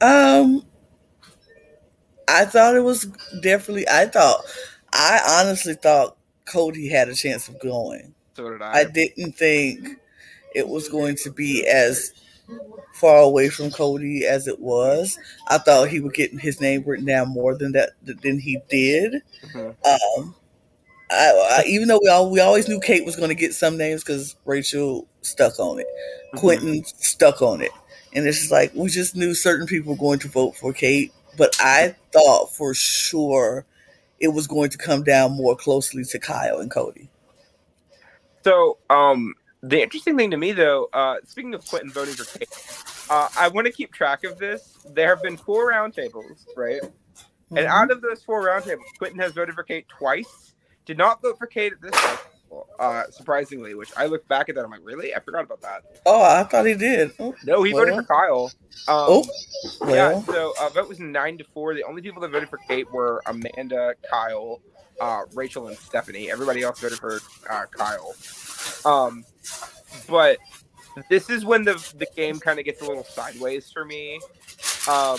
[0.00, 0.64] Um,
[2.28, 3.04] I thought it was
[3.42, 3.88] definitely.
[3.88, 4.40] I thought,
[4.94, 6.16] I honestly thought
[6.46, 8.14] Cody had a chance of going.
[8.36, 8.80] So did I.
[8.80, 9.88] I didn't think
[10.54, 12.12] it was going to be as
[12.94, 15.18] far away from Cody as it was.
[15.48, 19.22] I thought he would get his name written down more than that than he did.
[19.44, 19.74] Mhm.
[19.84, 20.34] Um,
[21.10, 23.76] I, I, even though we all we always knew Kate was going to get some
[23.76, 25.86] names because Rachel stuck on it,
[26.34, 26.38] Mhm.
[26.38, 27.72] Quentin stuck on it,
[28.14, 31.12] and it's just like we just knew certain people were going to vote for Kate.
[31.36, 33.66] But I thought for sure
[34.24, 37.08] it was going to come down more closely to Kyle and Cody.
[38.42, 42.48] So, um, the interesting thing to me, though, uh, speaking of Quentin voting for Kate,
[43.08, 44.76] uh, I want to keep track of this.
[44.90, 46.82] There have been four roundtables, right?
[47.50, 50.54] And out of those four roundtables, Quentin has voted for Kate twice.
[50.84, 51.94] Did not vote for Kate at this
[52.54, 53.74] roundtable, uh, surprisingly.
[53.74, 55.14] Which I look back at that, I'm like, really?
[55.14, 55.82] I forgot about that.
[56.06, 57.12] Oh, I thought he did.
[57.18, 58.52] Oh, No, he voted for Kyle.
[58.88, 59.24] Um, Oh,
[59.88, 60.20] yeah.
[60.22, 61.74] So uh, vote was nine to four.
[61.74, 64.60] The only people that voted for Kate were Amanda, Kyle,
[65.00, 66.30] uh, Rachel, and Stephenie.
[66.30, 68.14] Everybody else voted for uh, Kyle.
[68.84, 69.24] Um,
[70.08, 70.38] but
[71.08, 74.20] this is when the the game kind of gets a little sideways for me.
[74.88, 75.18] Um,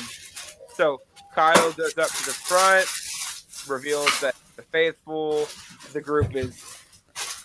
[0.74, 1.02] so
[1.34, 2.88] Kyle goes up to the front,
[3.68, 5.48] reveals that the faithful,
[5.94, 6.75] the group is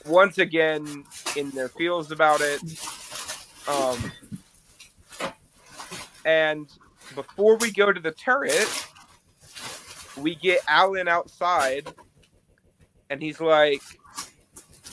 [0.06, 1.04] once again
[1.36, 2.60] in their feels about it.
[3.68, 4.12] Um,
[6.24, 6.68] and
[7.14, 8.68] before we go to the turret,
[10.16, 11.92] we get Alan outside,
[13.08, 13.82] and he's like,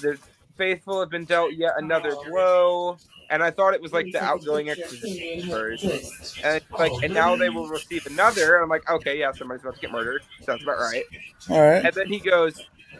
[0.01, 0.17] "The
[0.55, 2.97] faithful have been dealt yet another blow."
[3.29, 5.99] And I thought it was like the outgoing exposition version.
[6.43, 8.55] And it's like, and now they will receive another.
[8.55, 10.21] And I'm like, okay, yeah, somebody's about to get murdered.
[10.43, 11.03] Sounds about right.
[11.49, 11.83] all right.
[11.83, 12.57] And then he goes,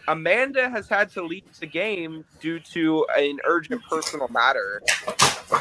[0.07, 4.81] Amanda has had to leave the game due to an urgent personal matter.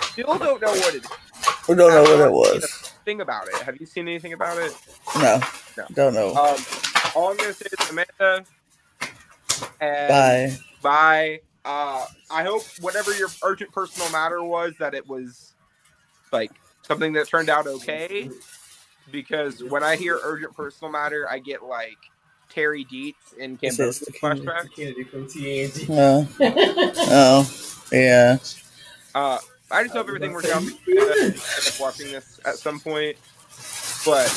[0.03, 1.11] Still don't know what it is.
[1.69, 2.93] We don't know what it was.
[3.05, 3.55] Thing about it.
[3.63, 4.73] Have you seen anything about it?
[5.17, 5.41] No,
[5.77, 5.85] No.
[5.95, 6.29] don't know.
[6.35, 6.57] Um,
[7.15, 8.45] all I'm gonna say is Amanda.
[9.81, 10.57] And Bye.
[10.83, 11.41] Bye.
[11.65, 15.55] Uh, I hope whatever your urgent personal matter was, that it was
[16.33, 18.31] like something that turned out okay.
[19.11, 21.99] Because when I hear urgent personal matter, I get like
[22.57, 24.75] Terry Deitz in This Cambodia is the flashbacks.
[24.75, 25.89] Kennedy from TNG.
[25.91, 26.27] No.
[26.41, 27.51] Oh,
[27.93, 28.39] yeah.
[29.15, 29.39] Uh,
[29.71, 30.63] I just hope everything works out.
[30.63, 33.19] I end up watching this at some point,
[34.07, 34.33] but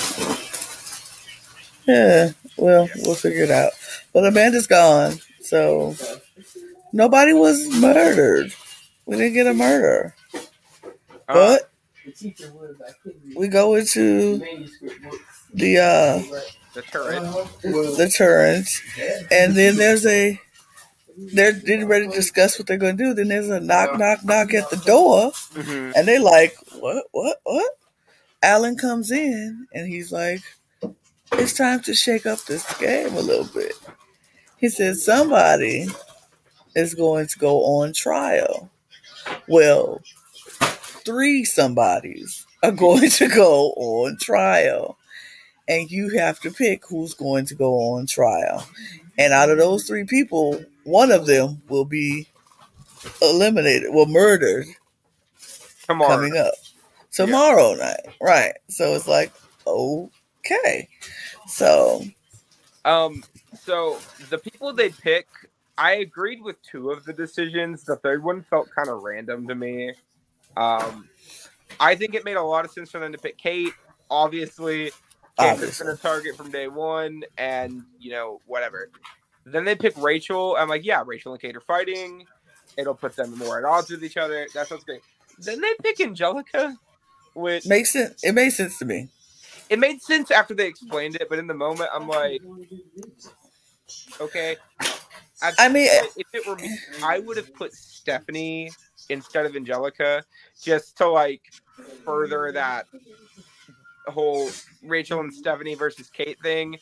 [1.87, 2.31] Yeah.
[2.57, 3.71] Well, we'll figure it out.
[4.11, 5.95] But Amanda's gone, so
[6.91, 8.53] nobody was murdered.
[9.05, 10.39] We didn't get a murder, uh,
[11.27, 11.71] but
[12.05, 14.39] The teacher was, I couldn't read we go into
[15.53, 16.21] the uh
[16.81, 17.23] the turret.
[17.97, 18.81] The turrets,
[19.31, 20.39] and then there's a
[21.17, 23.13] they're getting ready to discuss what they're going to do.
[23.13, 25.93] Then there's a knock, knock, knock at the door, Mhm.
[25.95, 27.71] and they like, what, what, what?
[28.43, 30.41] Alan comes in, and he's like,
[31.33, 33.73] it's time to shake up this game a little bit.
[34.57, 35.87] He says somebody
[36.75, 38.71] is going to go on trial.
[39.47, 40.01] Well,
[41.05, 44.98] three somebodies are going to go on trial.
[45.69, 48.65] And you have to pick who's going to go on trial.
[49.17, 52.27] And out of those three people, one of them will be
[53.21, 54.65] eliminated, well, murdered
[55.85, 56.09] Tomorrow.
[56.09, 56.53] coming up
[57.11, 58.15] tomorrow night.
[58.21, 58.53] Right.
[58.69, 59.31] So it's like,
[59.67, 60.87] okay.
[61.47, 62.03] So,
[62.85, 63.23] Um,
[63.61, 63.99] so
[64.29, 65.27] the people they pick,
[65.77, 67.83] I agreed with two of the decisions.
[67.83, 69.93] The third one felt kind of random to me.
[70.57, 71.07] Um,
[71.79, 73.73] I think it made a lot of sense for them to pick Kate.
[74.09, 74.91] Obviously,
[75.39, 78.89] Has been a target from day one, and you know whatever.
[79.45, 80.55] Then they pick Rachel.
[80.59, 82.27] I'm like, yeah, Rachel and Kate are fighting.
[82.77, 84.47] It'll put them more at odds with each other.
[84.53, 85.01] That sounds great.
[85.39, 86.77] Then they pick Angelica,
[87.33, 88.23] which makes sense.
[88.23, 89.09] It makes sense to me.
[89.69, 92.43] it made sense after they explained it, but in the moment, I'm like,
[94.21, 94.57] okay.
[95.41, 95.87] At I mean,
[96.17, 98.71] if it were me, I would have put Stephenie
[99.09, 100.23] instead of Angelica,
[100.61, 101.43] just to like
[102.05, 102.87] further that
[104.07, 104.49] whole
[104.83, 106.79] Rachel and Stephenie versus Kate thing.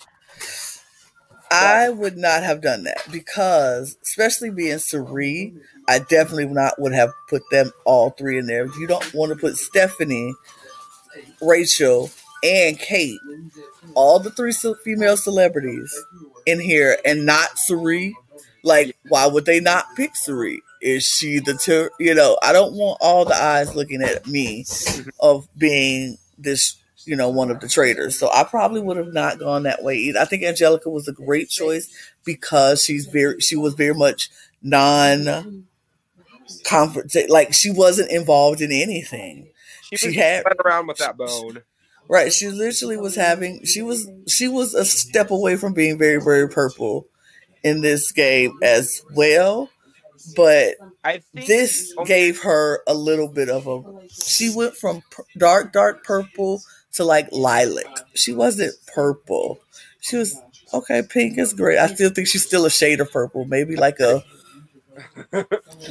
[1.50, 5.54] I would not have done that because, especially being Cirie,
[5.88, 8.66] I definitely not would have put them all three in there.
[8.78, 10.34] You don't want to put Stephenie,
[11.42, 12.10] Rachel,
[12.44, 13.20] and Kate,
[13.94, 14.52] all the three
[14.84, 15.94] female celebrities,
[16.46, 18.16] in here, and not Cirie.
[18.64, 20.62] Like, why would they not pick Cirie?
[20.82, 22.38] Is she the ter- you know?
[22.44, 25.10] I don't want all the eyes looking at me mm-hmm.
[25.20, 26.76] of being this
[27.08, 28.20] you know, one of the traitors.
[28.20, 30.20] So I probably would have not gone that way either.
[30.20, 31.90] I think Angelica was a great choice
[32.26, 34.30] because she's very she was very much
[34.62, 35.66] non
[36.64, 39.50] comfort like she wasn't involved in anything.
[39.84, 41.64] She, She had- around with that bone.
[42.10, 42.32] Right.
[42.32, 46.48] She literally was having she was she was a step away from being very, very
[46.48, 47.08] purple
[47.64, 49.70] in this game as well.
[50.36, 55.04] But I think this gave her a little bit of a she went from
[55.38, 56.62] dark dark purple
[56.98, 57.88] to like lilac.
[58.14, 59.60] She wasn't purple.
[60.02, 60.40] She was
[60.74, 61.78] okay pink is great.
[61.80, 63.46] I still think she's still a shade of purple.
[63.46, 64.24] Maybe like a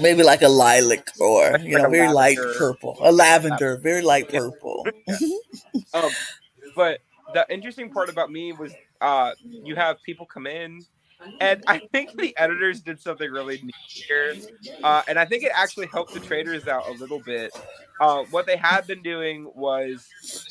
[0.00, 2.96] maybe like a lilac or you Like know very light purple.
[3.00, 4.86] A lavender very light purple.
[5.94, 6.10] Um,
[6.74, 7.00] but
[7.32, 10.84] the interesting part about me was uh, you have people come in,
[11.40, 14.36] and I think the editors did something really neat here,
[14.82, 17.56] uh, and I think it actually helped the traitors out a little bit.
[18.00, 20.06] Uh, what they had been doing was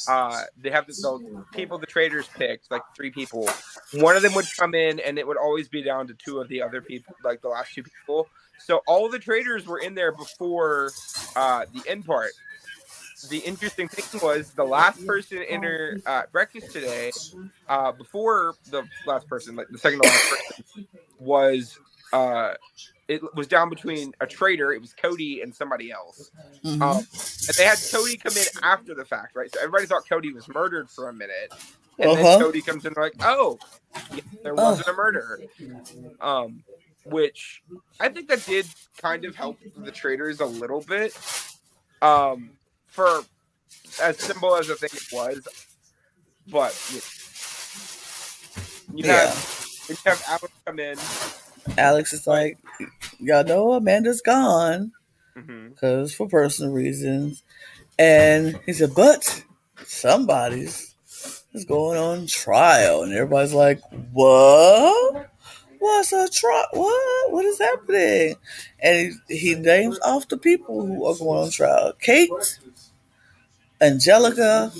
[0.07, 3.47] uh, they have the, the people the traitors picked, like three people.
[3.93, 6.49] One of them would come in, and it would always be down to two of
[6.49, 8.27] the other people, like the last two people.
[8.57, 10.91] So all the traitors were in there before
[11.35, 12.31] uh, the end part
[13.23, 17.13] the interesting thing was the last person in her uh, breakfast today,
[17.67, 20.65] uh, before the last person, like the second to last person,
[21.19, 21.79] was
[22.13, 22.53] uh,
[23.07, 24.73] it was down between a traitor.
[24.73, 26.31] It was Cody and somebody else.
[26.63, 26.81] Mhm.
[26.81, 27.07] Um,
[27.47, 29.51] and they had Cody come in after the fact, right?
[29.51, 31.53] So everybody thought Cody was murdered for a minute,
[31.99, 32.15] and Uh-huh.
[32.15, 33.59] then Cody comes in like, "Oh,
[34.11, 35.41] yeah, there wasn't a murder,"
[36.21, 36.63] um,
[37.05, 37.63] which
[37.99, 41.15] I think that did kind of help the traitors a little bit.
[42.01, 42.57] Um,
[42.95, 43.23] for
[44.01, 45.47] as simple as I think it was,
[46.47, 47.01] but you,
[48.97, 50.97] you yeah have you have Alex come in.
[51.77, 52.57] alex is like
[53.19, 54.91] y'all know amanda's gone
[55.37, 55.69] mm-hmm.
[55.69, 57.43] because for personal reasons.
[57.97, 59.43] And he said, but
[59.85, 60.95] somebody's
[61.53, 63.03] is going on trial.
[63.03, 63.81] And everybody's like,
[64.11, 65.29] what?
[65.79, 66.65] What's a trial?
[66.71, 67.31] What?
[67.31, 68.35] What is happening?
[68.79, 71.93] And he, he names off the people who are going on trial.
[71.99, 72.29] Kate,
[73.85, 74.71] Angelica,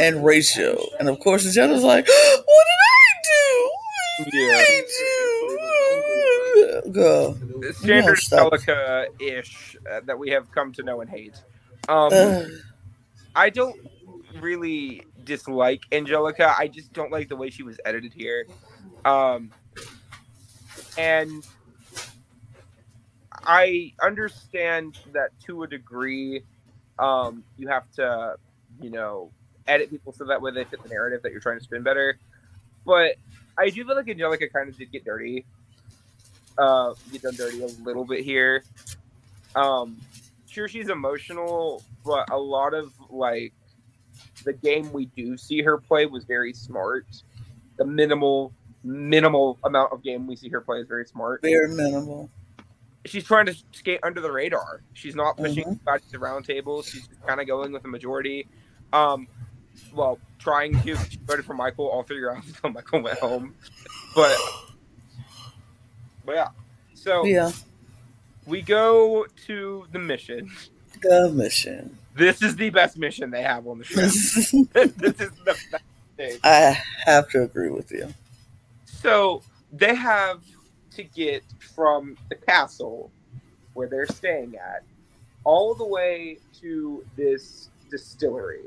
[0.00, 0.88] and Rachel.
[0.98, 3.70] And of course, Angelica's like, what did I do?
[4.18, 4.82] What did I
[6.84, 6.92] do?
[6.92, 7.38] Girl.
[7.72, 8.52] standard stop.
[8.52, 11.42] Celica ish uh, that we have come to know and hate.
[11.88, 12.12] Um.
[13.34, 13.78] I don't
[14.40, 16.54] really dislike Angelica.
[16.58, 18.46] I just don't like the way she was edited here.
[19.04, 19.52] Um,
[20.96, 21.46] and
[23.44, 26.42] I understand that to a degree,
[26.98, 28.36] um, you have to,
[28.80, 29.30] you know,
[29.66, 32.18] edit people so that way they fit the narrative that you're trying to spin better.
[32.84, 33.16] But
[33.56, 35.44] I do feel like Angelica kind of did get dirty.
[36.56, 38.64] Uh, get done dirty a little bit here.
[39.54, 39.96] Um,
[40.48, 43.52] sure, she's emotional, but a lot of like
[44.44, 47.06] the game we do see her play was very smart.
[47.76, 51.42] The minimal, minimal amount of game we see her play is very smart.
[51.42, 52.28] Very minimal.
[53.06, 54.82] She's trying to skate under the radar.
[54.92, 55.84] She's not pushing Mhm.
[55.84, 56.82] back to the round table.
[56.82, 58.46] She's kind of going with the majority.
[58.92, 59.28] Um,
[59.92, 60.96] well, trying to.
[60.96, 63.54] She voted for Michael all three rounds until Michael went home.
[64.14, 64.36] But,
[66.24, 66.48] but yeah.
[66.94, 67.52] So Yeah.
[68.46, 70.50] we go to the mission.
[71.00, 71.96] The mission.
[72.16, 74.00] This is the best mission they have on the show.
[74.00, 75.66] this is the best
[76.16, 76.36] thing.
[76.42, 78.12] I have to agree with you.
[78.86, 79.42] So
[79.72, 80.42] they have
[80.98, 83.10] to get from the castle
[83.74, 84.82] where they're staying at
[85.44, 88.64] all the way to this distillery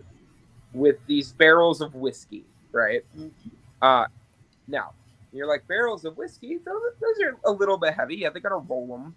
[0.74, 3.04] with these barrels of whiskey, right?
[3.82, 4.06] Uh,
[4.70, 4.94] now,
[5.34, 6.58] you're like, barrels of whiskey?
[6.66, 8.16] Those, those are a little bit heavy.
[8.16, 9.14] Yeah, they got to roll them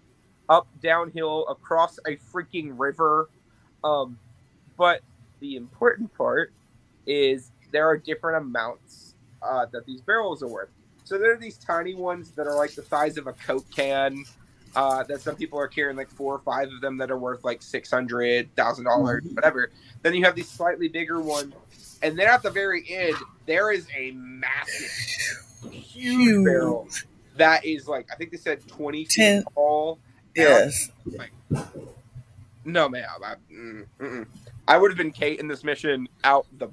[0.49, 3.29] up, downhill, across a freaking river.
[3.85, 4.19] Um,
[4.77, 4.99] but
[5.39, 6.51] the important part
[7.07, 10.69] is there are different amounts uh, that these barrels are worth.
[11.05, 14.25] So there are these tiny ones that are like the size of a Coke can.
[14.75, 17.45] Uh, that some people are carrying like four or five of them that are worth
[17.45, 19.35] like six hundred thousand dollars, Mhm.
[19.35, 19.71] whatever.
[20.01, 21.53] Then you have these slightly bigger ones,
[22.03, 26.43] and then at the very end there is a massive, huge, Huge.
[26.45, 26.89] barrel
[27.37, 29.97] that is like I think they said twenty feet tall.
[30.35, 30.89] Yes.
[32.65, 33.05] No, ma'am.
[33.23, 34.25] I, mm.
[34.67, 36.67] I would have been Kate in this mission out the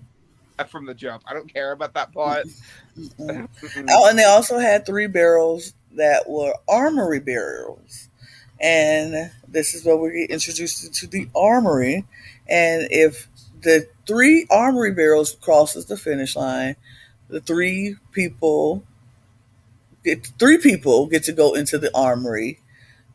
[0.71, 1.23] from the jump.
[1.27, 2.13] I don't care about that.
[2.13, 3.49] Mm-mm.
[3.89, 8.09] Oh, and they also had three barrels that were armory barrels.
[8.61, 12.05] And this is where we get introduced to the armory.
[12.49, 13.29] And if
[13.61, 16.77] the three armory barrels crosses the finish line,
[17.29, 18.85] the three people
[20.05, 22.61] get three people get to go into the armory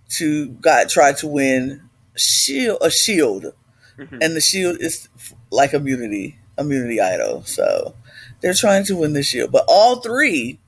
[0.09, 1.81] to got try to win
[2.15, 3.53] shield a shield
[3.97, 4.23] Mhm.
[4.23, 5.09] and the shield is
[5.51, 7.93] like immunity immunity idol so
[8.41, 10.59] they're trying to win the shield but all 3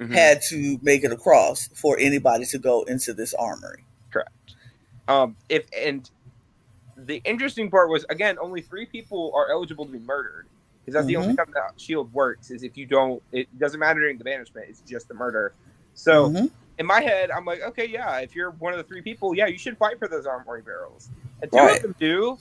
[0.00, 0.12] Mhm.
[0.14, 4.30] had to make it across for anybody to go into this armory Correct.
[5.08, 6.08] Um, if and
[6.96, 10.46] the interesting part was again, only three people are eligible to be murdered
[10.80, 11.36] because that's the only Mhm.
[11.36, 12.50] time that shield works.
[12.50, 14.66] Is if you don't, it doesn't matter during the banishment.
[14.68, 15.52] It's just the murder.
[15.94, 16.50] So Mhm.
[16.78, 19.46] in my head, I'm like, okay, yeah, if you're one of the three people, yeah,
[19.46, 21.10] you should fight for those armory barrels.
[21.42, 21.76] And two Right.
[21.76, 22.38] of them do.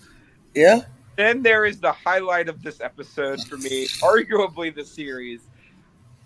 [0.55, 0.81] yeah
[1.17, 5.41] Then there is the highlight of this episode for me, arguably the series.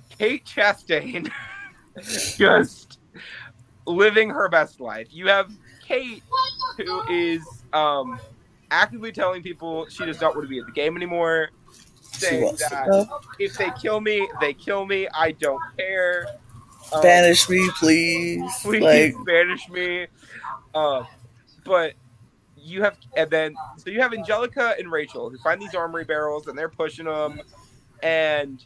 [0.10, 1.32] Kate Chastain
[2.38, 3.00] just
[3.88, 5.08] living her best life.
[5.10, 5.50] You have
[5.88, 6.22] Kate
[6.78, 8.20] who is um
[8.70, 11.50] actively telling people she does not want to be at the game anymore.
[12.02, 13.08] Saying that
[13.40, 15.08] if they kill me, they kill me.
[15.14, 16.28] I don't care.
[16.92, 20.08] Um, banish me please please like banish me.
[20.76, 21.06] Uh,
[21.64, 21.94] but
[22.62, 26.48] you have, and then so you have Angelica and Rachel who find these armory barrels
[26.48, 27.42] and they're pushing them,
[28.04, 28.64] and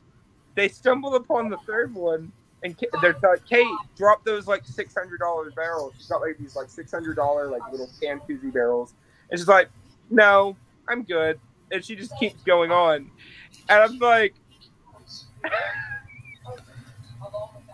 [0.55, 2.31] they stumble upon the third one.
[2.63, 5.93] And they're like, Kate, drop those like six hundred dollars barrels.
[5.97, 8.93] She's got like these like six hundred dollar like little can koozie barrels,
[9.29, 9.69] and she's like,
[10.09, 10.55] "No,
[10.87, 11.39] I'm good."
[11.71, 13.11] And she just keeps going on,
[13.69, 14.33] and I'm like,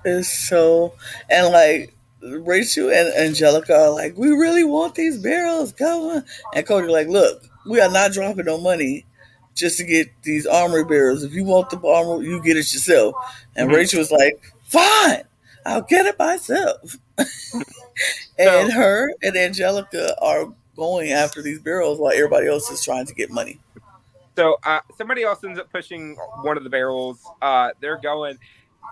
[0.06, 0.94] it's so
[1.30, 6.26] and like Rachel and Angelica are like, we really want these barrels, come on.
[6.54, 9.06] And Cody like, look, we are not dropping no money
[9.56, 11.24] just to get these armory barrels.
[11.24, 13.16] If you want the armor, you get it yourself.
[13.56, 13.76] And Mhm.
[13.76, 15.24] Rachel was like, fine,
[15.66, 16.98] I'll get it myself.
[18.38, 23.14] and her and Angelica are going after these barrels while everybody else is trying to
[23.14, 23.60] get money.
[24.36, 27.20] So uh, somebody else ends up pushing one of the barrels.
[27.42, 28.40] Uh, they're going,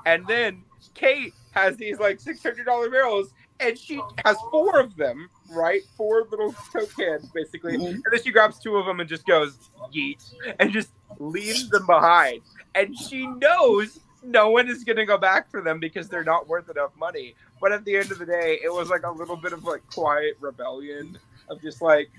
[0.05, 0.63] and then
[0.93, 5.81] Kate has these like six hundred dollar barrels, and she has four of them, right?
[5.97, 7.77] Four little coke cans, basically.
[7.77, 7.89] Mhm.
[7.93, 9.57] And then she grabs two of them and just goes
[9.93, 10.89] yeet, and just
[11.19, 12.41] leaves them behind.
[12.75, 16.69] And she knows no one is gonna go back for them because they're not worth
[16.69, 17.35] enough money.
[17.61, 19.85] But at the end of the day, it was like a little bit of like
[19.87, 21.17] quiet rebellion
[21.49, 22.09] of just like,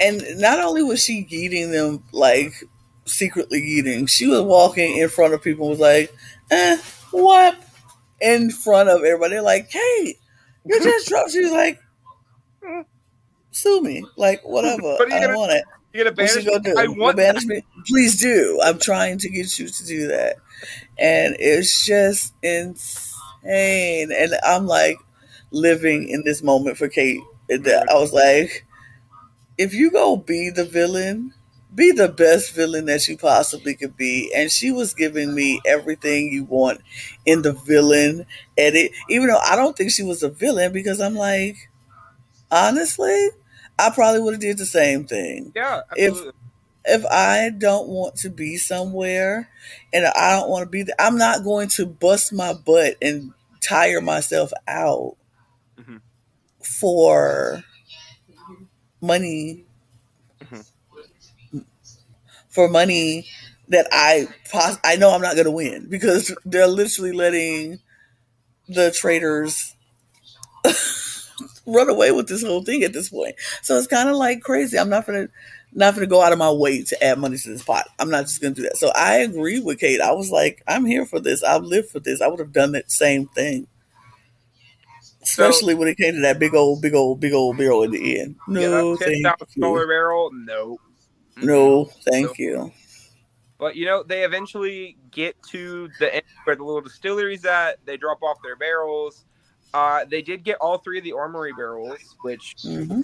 [0.00, 2.52] And not only was she eating them like
[3.04, 6.14] secretly eating, she was walking in front of people and was like,
[6.50, 6.76] eh,
[7.10, 7.56] what?
[8.22, 9.34] In front of everybody.
[9.34, 10.14] They're like, hey,
[10.64, 11.32] you just dropped.
[11.32, 11.80] She was like,
[12.64, 12.84] "Mm,
[13.50, 14.04] sue me.
[14.16, 14.82] Like, whatever.
[14.82, 15.64] What you I want it.
[15.92, 16.74] you're gonna banish gonna me?
[16.76, 17.62] I You want banish me?
[17.86, 18.60] Please do.
[18.62, 20.36] I'm trying to get you to do that.
[20.98, 24.12] And it's just insane.
[24.12, 24.98] And I'm like
[25.50, 27.20] living in this moment for Kate.
[27.48, 28.64] That I was like,
[29.58, 31.34] if you go be the villain,
[31.74, 34.32] be the best villain that you possibly could be.
[34.34, 36.80] And she was giving me everything you want
[37.24, 38.26] in the villain
[38.58, 41.70] edit, even though I don't think she was a villain because I'm like,
[42.50, 43.28] honestly,
[43.78, 46.32] I probably would have did the same thing Yeah, If- absolutely.
[46.84, 49.48] if I don't want to be somewhere
[49.92, 53.32] and I don't want to be there, I'm not going to bust my butt and
[53.60, 55.16] tire myself out
[55.78, 56.00] Mhm.
[56.62, 57.64] for
[59.00, 59.64] money.
[60.40, 60.64] Mhm.
[62.52, 63.26] For money
[63.68, 67.80] that I pos- I know I'm not going to win because they're literally letting
[68.68, 69.74] the traitors
[71.66, 73.36] run away with this whole thing at this point.
[73.62, 74.78] So it's kind of like crazy.
[74.78, 75.28] I'm not gonna
[75.72, 77.86] not gonna go out of my way to add money to this pot.
[77.98, 78.76] I'm not just gonna do that.
[78.76, 80.00] So I agree with Kate.
[80.00, 81.42] I was like, I'm here for this.
[81.42, 82.20] I've lived for this.
[82.20, 83.66] I would have done that same thing.
[85.22, 88.20] Especially when it came to that big old, big old, big old barrel in the
[88.20, 88.36] end.
[88.48, 90.78] No, that ten thousand dollar barrel, no.
[91.36, 92.38] No, thank Nope.
[92.38, 92.72] you.
[93.58, 97.78] But you know, they eventually get to the end where the little distillery's at.
[97.84, 99.24] They drop off their barrels.
[99.72, 103.02] Uh, they did get all three of the armory barrels, which hmm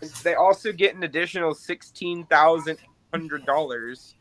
[0.00, 2.78] and they also get an additional sixteen thousand
[3.12, 4.14] hundred dollars.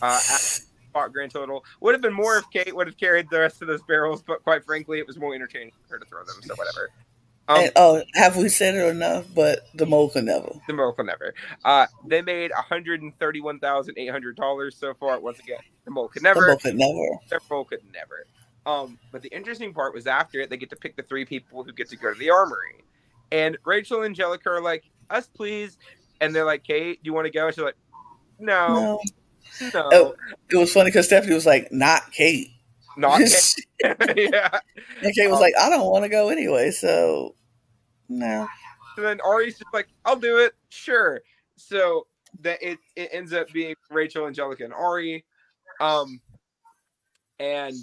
[0.00, 0.60] Uh, at
[0.90, 3.68] spot grand total would have been more if Kate would have carried the rest of
[3.68, 6.36] those barrels, but quite frankly, it was more entertaining for her to throw them.
[6.42, 6.90] So whatever.
[7.48, 9.26] Um, and oh, have we said it enough?
[9.34, 10.52] But the mole can never.
[10.66, 11.34] the miracle never.
[11.64, 15.18] Uh, they made one hundred and thirty-one thousand eight hundred dollars so far.
[15.18, 16.46] Once again, the mole could The never.
[16.46, 17.20] mole never.
[17.30, 18.26] Their mole could never.
[18.66, 21.64] Um, but the interesting part was after it, they get to pick the three people
[21.64, 22.84] who get to go to the armory,
[23.32, 25.78] and Rachel and Angelica are like, "Us, please,"
[26.20, 27.76] and they're like, "Kate, do you want to go?" And she's like,
[28.38, 29.00] "No." No.
[29.72, 30.14] No, Oh.
[30.50, 32.50] It was funny because Stephenie was like, "Not Kate,"
[32.98, 33.54] not Kate.
[34.16, 34.50] yeah.
[35.02, 37.34] And Kate was like, "I don't want to go anyway." So,
[38.08, 38.48] no.
[38.96, 41.20] And then Arie's just like, "I'll do it, sure."
[41.56, 42.06] So
[42.40, 45.24] that it it ends up being Rachel, Angelica, and Arie,
[45.80, 46.20] um,
[47.38, 47.76] and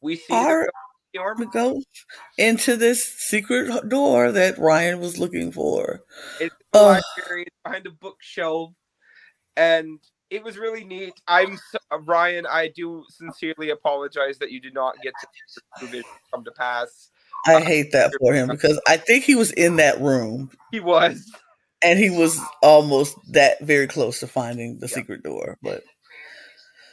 [0.00, 0.66] we see Arie-
[1.12, 1.38] the arm.
[1.38, 1.80] We go
[2.38, 6.02] into this secret door that Ryan was looking for.
[6.40, 8.72] It's library behind a bookshelf,
[9.56, 9.98] and
[10.30, 11.14] it was really neat.
[11.28, 12.46] I'm so, uh, Ryan.
[12.46, 17.10] I do sincerely apologize that you did not get to see this come to pass.
[17.46, 21.30] I hate that for him because I think he was in that room He was.
[21.82, 24.94] and he was almost that very close to finding the Yeah.
[24.94, 25.58] secret door.
[25.62, 25.82] But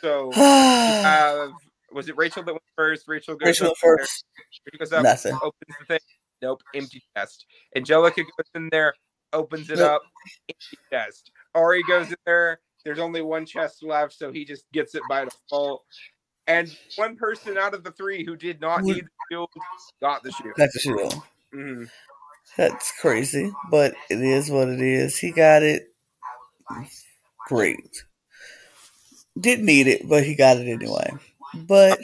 [0.03, 1.51] So Rachel have
[1.93, 3.07] was it Rachel that went first?
[3.07, 3.69] Rachel goes there.
[3.81, 4.23] first,
[4.65, 5.37] Rachel goes up, nothing.
[5.41, 5.99] opens the thing.
[6.41, 7.45] Nope, empty chest.
[7.75, 8.93] Angelica goes in there,
[9.33, 9.91] opens it Nope.
[9.95, 10.01] up,
[10.49, 11.31] empty chest.
[11.55, 12.59] Arie goes in there.
[12.83, 15.83] There's only one chest left, so he just gets it by default.
[16.47, 19.49] And one person out of the three who did not need the shield
[20.01, 20.55] got the shield.
[20.55, 21.21] Got the shield.
[21.53, 21.89] Mhm.
[22.57, 25.17] That's crazy, but it is what it is.
[25.17, 25.93] He got it.
[27.47, 28.03] Great.
[29.39, 31.11] Didn't need it, but he got it anyway.
[31.53, 31.99] But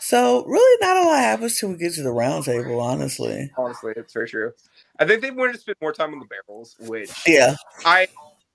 [0.00, 2.80] so really, not a lot happens till we get to the round table.
[2.80, 4.52] Honestly, Honestly, it's very true.
[4.98, 8.08] I think they wanted to spend more time on the barrels, which yeah, I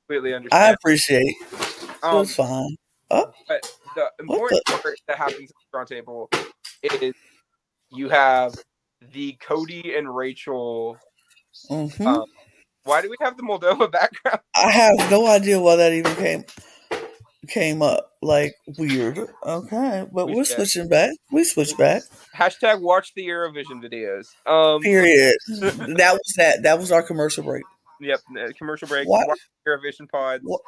[0.07, 0.63] completely understand.
[0.63, 1.35] I appreciate.
[1.51, 2.75] It Um, was fine.
[3.47, 3.61] But
[3.95, 6.29] the important part that happens at the round table
[6.83, 7.13] is
[7.91, 8.53] you have
[9.13, 10.97] the Cody and Rachel.
[11.69, 12.25] hmm Um,
[12.83, 14.39] why do we have the Moldova background?
[14.55, 16.43] I have no idea why that even came
[17.49, 18.11] came up.
[18.21, 19.19] Like weird.
[19.45, 20.47] Okay, but We we're did.
[20.55, 21.11] switching back.
[21.31, 22.03] We switch back.
[22.35, 24.27] Hashtag watch the Eurovision videos.
[24.49, 25.35] Um, Period.
[25.49, 26.63] that was that.
[26.63, 27.63] That was our commercial break.
[27.99, 29.07] yep, uh, commercial break.
[29.07, 29.27] What?
[29.27, 30.43] Watch the Eurovision pods.
[30.45, 30.61] What?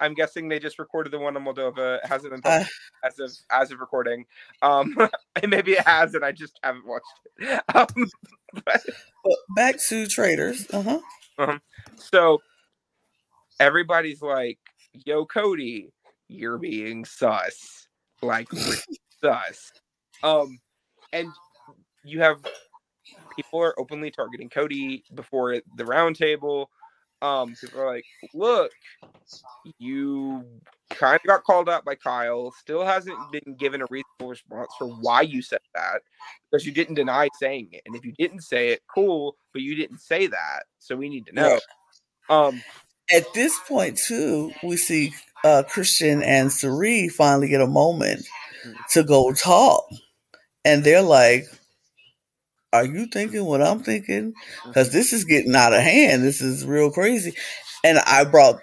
[0.00, 1.98] I'm guessing they just recorded the one on Moldova.
[1.98, 2.64] It hasn't been Uh,
[3.04, 4.26] as of as of recording.
[4.62, 4.96] Um,
[5.42, 7.06] and maybe it has, and I just haven't watched
[7.38, 7.62] it.
[7.74, 7.86] Um,
[8.64, 8.82] but
[9.24, 10.66] but back to traitors.
[10.72, 11.00] Uh
[11.38, 11.58] huh.
[11.96, 12.40] So
[13.60, 14.58] everybody's like,
[15.04, 15.92] "Yo, Cody,
[16.28, 17.88] you're being sus,
[18.22, 18.48] like
[19.22, 19.72] sus."
[20.22, 20.58] Um,
[21.12, 21.28] and
[22.04, 22.38] you have
[23.36, 26.70] people are openly targeting Cody before the round table.
[27.24, 28.04] Um, people are like,
[28.34, 28.70] "Look,
[29.78, 30.44] you
[30.90, 32.52] kind of got called out by Kyle.
[32.60, 36.02] Still hasn't been given a reasonable response for why you said that
[36.50, 37.82] because you didn't deny saying it.
[37.86, 41.24] And if you didn't say it, cool, but you didn't say that, so we need
[41.26, 41.58] to know."
[42.28, 42.62] Um,
[43.10, 45.14] At this point, too, we see
[45.44, 48.26] uh, Christian and Cirie finally get a moment
[48.90, 49.84] to go talk,
[50.64, 51.44] and they're like,
[52.74, 54.34] "Are you thinking what I'm thinking?
[54.66, 56.22] Because this is getting out of hand.
[56.22, 57.34] This is real crazy."
[57.84, 58.60] And I brought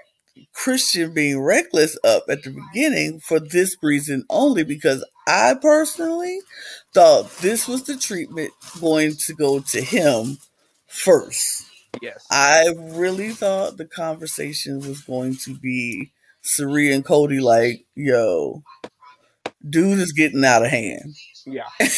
[0.53, 6.39] Christian being reckless up at the beginning for this reason only because I personally
[6.93, 10.37] thought this was the treatment going to go to him
[10.87, 11.65] first.
[12.01, 12.25] yes.
[12.31, 16.11] I really thought the conversation was going to be
[16.41, 18.63] Cirie and Cody like, yo,
[19.67, 21.15] dude is getting out of hand.
[21.45, 21.67] Yeah.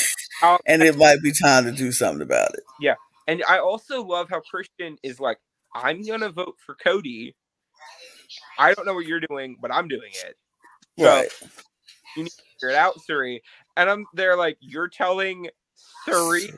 [0.66, 2.64] And it might be time to do something about it.
[2.80, 2.96] Yeah.
[3.28, 5.38] And I also love how Christian is like,
[5.74, 7.36] I'm gonna vote for Cody.
[8.60, 10.36] I don't know what you're doing, but I'm doing it.
[11.00, 11.30] So, Right.
[12.16, 13.42] You need to figure it out, Cirie.
[13.76, 15.50] And I'm there like, you're telling
[16.06, 16.52] Cirie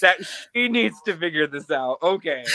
[0.00, 0.16] that
[0.54, 1.98] she needs to figure this out.
[2.02, 2.44] Okay.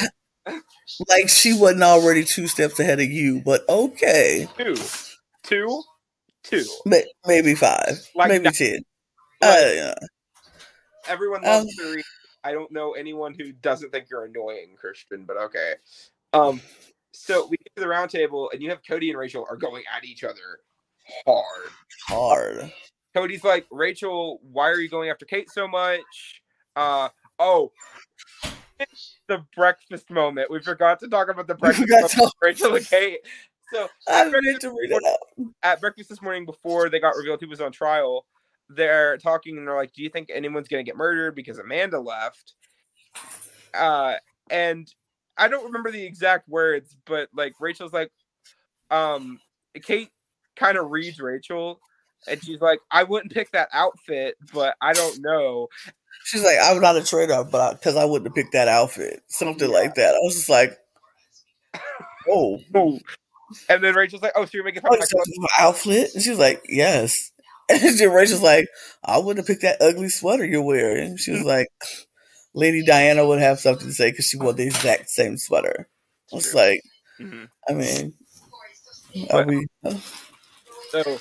[1.09, 4.47] Like she wasn't already two steps ahead of you, but okay.
[4.55, 4.75] Two.
[5.41, 5.81] Two?
[6.43, 6.63] Two.
[7.25, 8.07] Maybe five.
[8.13, 8.53] Like maybe that.
[8.53, 8.85] ten.
[9.41, 9.93] Like, Uh, yeah.
[11.07, 12.03] Everyone Um, loves Cirie.
[12.43, 15.73] I don't know anyone who doesn't think you're annoying, Christian, but okay.
[16.33, 16.61] Um,
[17.13, 19.83] so we get to the round table, and you have Cody and Rachel are going
[19.95, 20.59] at each other
[21.25, 21.69] hard.
[22.07, 22.71] Hard.
[23.15, 26.41] Cody's like, Rachel, why are you going after Kate so much?
[26.75, 27.09] Uh
[27.39, 27.71] oh.
[29.27, 30.51] The breakfast moment.
[30.51, 33.19] We forgot to talk about the breakfast moment to- Rachel and Kate.
[33.73, 35.47] So I breakfast, to read it out.
[35.63, 38.25] at breakfast this morning before they got revealed who was on trial,
[38.69, 42.53] they're talking and they're like, Do you think anyone's gonna get murdered because Amanda left?
[43.73, 44.15] Uh
[44.49, 44.87] and
[45.37, 48.11] I don't remember the exact words, but like Rachel's like,
[48.89, 49.39] um,
[49.83, 50.09] Kate
[50.55, 51.79] kind of reads Rachel
[52.27, 55.67] and she's like, I wouldn't pick that outfit, but I don't know.
[56.23, 59.69] She's like, I'm not a traitor, but because I, wouldn't have picked that outfit, something
[59.69, 59.75] Yeah.
[59.75, 60.15] like that.
[60.15, 60.77] I was just like,
[62.29, 62.59] oh.
[63.69, 65.47] And then Rachel's like, Oh, so you're making fun oh, of my so it's my
[65.59, 66.15] outfit?
[66.15, 67.31] And she was like, yes.
[67.69, 68.67] And then Rachel's like,
[69.03, 71.17] I wouldn't have picked that ugly sweater you're wearing.
[71.17, 71.67] She was like,
[72.53, 75.89] Lady Diana would have something to say because she wore the exact same sweater.
[76.31, 76.59] I was True.
[76.61, 76.81] like,
[77.19, 77.47] Mhm.
[77.69, 78.13] I mean,
[79.31, 79.65] Are we?
[80.91, 81.17] So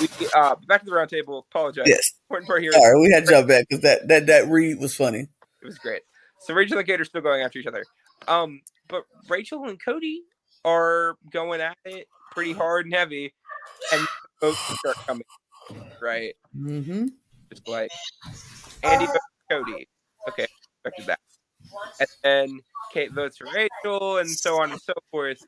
[0.00, 1.46] we uh back to the round table.
[1.50, 1.84] Apologize.
[1.86, 2.02] Yes.
[2.28, 2.72] Important part here.
[2.74, 5.20] All right, we had to jump back because that that that read was funny.
[5.20, 6.02] It was great.
[6.40, 7.84] So Rachel and Kate are still going after each other.
[8.28, 10.22] Um, but Rachel and Cody
[10.64, 13.32] are going at it pretty hard and heavy,
[13.92, 14.06] and
[14.40, 15.24] votes start coming.
[16.00, 17.06] Right, Mm-hmm.
[17.50, 17.90] just like
[18.82, 19.18] Andie votes
[19.48, 19.88] for Cody.
[20.28, 20.46] Okay,
[20.84, 21.20] expected that.
[22.00, 22.60] And then
[22.92, 25.38] Kate votes for Rachel, and so on and so forth.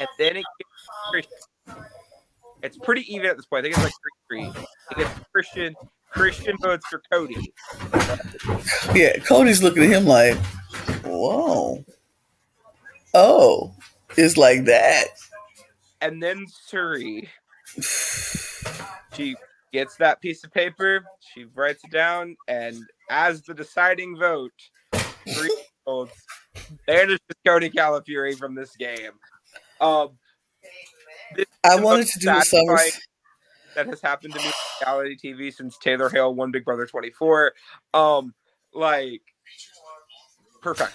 [0.00, 1.84] And then it gets Christian.
[2.62, 3.66] It's pretty even at this point.
[3.66, 3.92] I think it's like
[4.28, 4.62] three three.
[4.92, 5.74] It gets Christian.
[6.10, 7.52] Christian votes for Cody.
[8.94, 10.36] Yeah, Cody's looking at him like,
[11.04, 11.84] "Whoa,
[13.14, 13.74] oh,
[14.16, 15.08] it's like that."
[16.00, 17.28] And then Cirie,
[19.12, 19.36] she
[19.72, 22.76] gets that piece of paper, she writes it down, and
[23.10, 24.52] as the deciding vote,
[24.92, 26.12] three votes
[26.86, 29.12] banishes Cody Calafiore from this game.
[29.80, 30.18] Um,
[31.36, 32.78] this I wanted to do a summer.
[33.74, 34.52] that has happened to me in
[34.86, 37.52] reality TV since Taylor Hale won Big Brother 24.
[37.94, 38.34] Um,
[38.74, 39.22] like
[40.62, 40.94] perfect.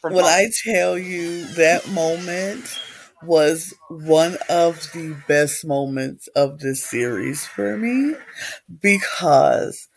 [0.00, 2.78] From When I tell you that moment
[3.24, 8.14] was one of the best moments of this series for me
[8.80, 9.88] because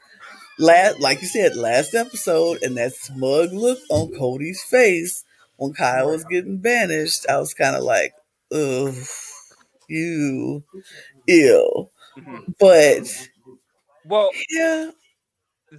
[0.60, 5.24] last like you said last episode and that smug look on Cody's face
[5.58, 8.14] when Kyle was getting banished I was kind of like
[8.52, 8.96] ugh
[9.90, 10.64] you
[11.28, 12.56] ew Mhm.
[12.60, 13.30] but
[14.06, 14.92] well, yeah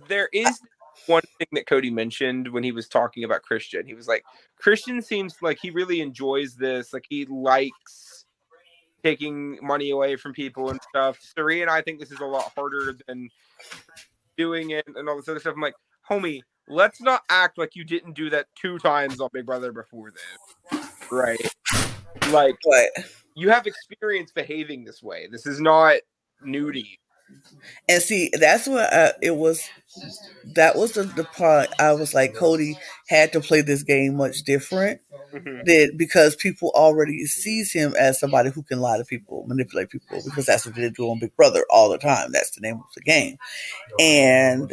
[0.08, 0.60] there is
[1.08, 3.86] one thing that Cody mentioned when he was talking about Christian.
[3.86, 4.24] He was like,
[4.56, 6.92] Christian seems like he really enjoys this.
[6.92, 8.26] Like he likes
[9.02, 11.18] taking money away from people and stuff.
[11.36, 13.28] Cirie and I think this is a lot harder than
[14.36, 15.54] doing it and all this other stuff.
[15.54, 15.74] I'm like,
[16.08, 20.12] homie, let's not act like you didn't do that two times on Big Brother before
[20.12, 20.80] this.
[21.10, 21.40] Right.
[22.30, 23.04] Like but
[23.34, 25.28] you have experience behaving this way.
[25.30, 25.96] This is not
[26.46, 26.98] nudie.
[27.88, 29.62] And see, that's what I, it was.
[30.54, 32.78] That was the, the part I was like, Cody
[33.08, 35.00] had to play this game much different
[35.34, 35.64] Mhm.
[35.66, 40.22] than because people already sees him as somebody who can lie to people, manipulate people,
[40.24, 42.32] because that's what they do on Big Brother all the time.
[42.32, 43.36] That's the name of the game,
[43.98, 44.72] and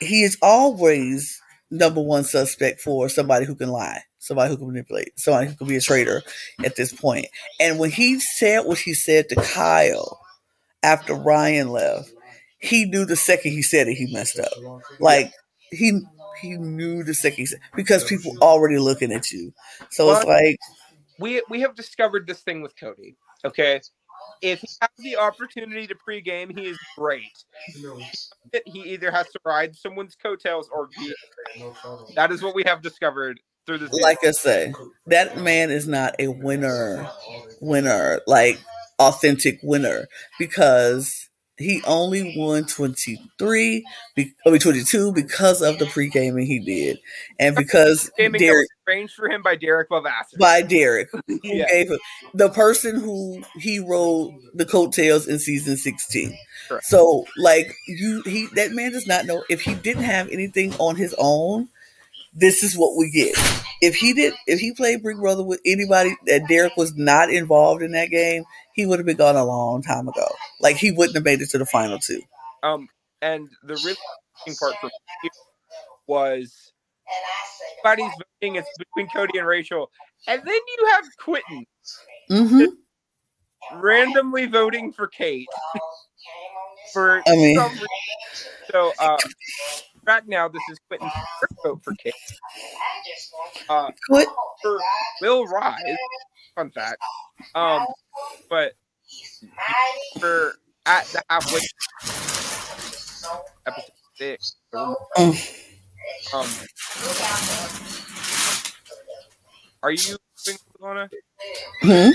[0.00, 1.40] he is always
[1.70, 5.66] number one suspect for somebody who can lie, somebody who can manipulate, somebody who can
[5.66, 6.22] be a traitor
[6.64, 7.26] at this point.
[7.60, 10.18] And when he said what he said to Kyle
[10.86, 12.12] after Ryan left,
[12.58, 14.52] he knew the second he said it, he messed up.
[15.00, 15.32] Like
[15.70, 16.00] he
[16.40, 19.52] he knew the second he said because people already looking at you.
[19.90, 20.58] So it's like
[21.18, 23.16] we we have discovered this thing with Cody.
[23.44, 23.80] Okay,
[24.42, 27.44] if he has the opportunity to pregame, he is great.
[28.64, 31.14] He either has to ride someone's coattails or be.
[32.14, 33.92] That is what we have discovered through this.
[34.00, 34.72] like I say,
[35.06, 37.10] that man is not a winner,
[37.60, 38.60] winner, like
[38.98, 40.06] authentic winner,
[40.38, 41.28] because
[41.58, 46.98] he only won 23, be, I mean 22 because of the pre-gaming he did.
[47.40, 50.38] And because gaming Derek was arranged for him by Derek Vavassis.
[50.38, 51.98] by Derek, who yeah, gave him
[52.34, 56.36] the person who he rode the coattails in season 16.
[56.68, 56.84] Correct.
[56.84, 60.96] So like you he that man does not know if he didn't have anything on
[60.96, 61.68] his own,
[62.38, 63.34] this is what we get.
[63.82, 67.82] If he did if he played Big Brother with anybody that Derek was not involved
[67.82, 68.44] in that game,
[68.74, 70.26] he would have been gone a long time ago.
[70.60, 72.20] Like he wouldn't have made it to the final two.
[72.62, 72.88] um,
[73.22, 73.96] and the really
[74.60, 74.86] part for
[75.22, 75.30] me
[76.06, 76.72] was
[77.84, 78.56] everybody's voting.
[78.56, 79.90] It's between Cody and Rachel,
[80.28, 81.64] and then you have Quentin
[82.30, 83.80] Mm-hmm.
[83.80, 85.46] randomly voting for Kate
[86.92, 87.86] for I mean- some reason.
[88.72, 89.16] So, uh,
[90.06, 92.14] back now, this is Quentin's third vote for Kate.
[93.68, 94.28] Uh, What?
[94.62, 94.78] for
[95.20, 95.82] Will Rise,
[96.54, 96.96] fun fact.
[97.54, 97.84] Um,
[98.48, 98.72] but
[100.18, 100.54] for
[100.86, 101.60] at the halfway
[103.66, 105.62] episode six, Mm.
[106.32, 106.48] um,
[109.82, 110.16] are you
[110.80, 111.10] Lana?
[111.82, 112.10] Hmm?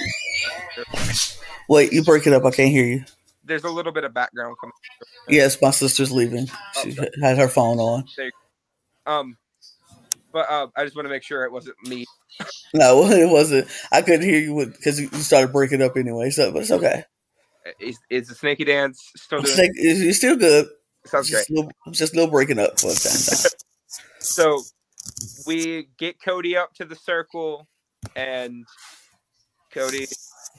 [1.67, 2.45] Wait, you break it up.
[2.45, 3.03] I can't hear you.
[3.43, 4.73] There's a little bit of background coming.
[5.27, 6.47] Yes, my sister's leaving.
[6.81, 8.05] She had her phone on.
[9.05, 9.37] Um,
[10.31, 12.05] but uh, I just want to make sure it wasn't me.
[12.73, 13.67] No, it wasn't.
[13.91, 16.29] I couldn't hear you because you started breaking up anyway.
[16.29, 17.03] So, but it's okay.
[17.81, 19.49] Is, is the snaky dance still doing?
[19.49, 20.67] It's, like- it's still good.
[21.05, 21.39] Sounds great.
[21.39, 23.51] Just a little, just a little breaking up for a time.
[24.19, 24.61] So
[25.45, 27.67] we get Cody up to the circle,
[28.15, 28.65] and
[29.73, 30.07] Cody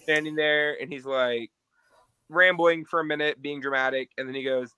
[0.02, 1.50] standing there, and he's like
[2.32, 4.70] rambling for a minute, being dramatic, and then he goes,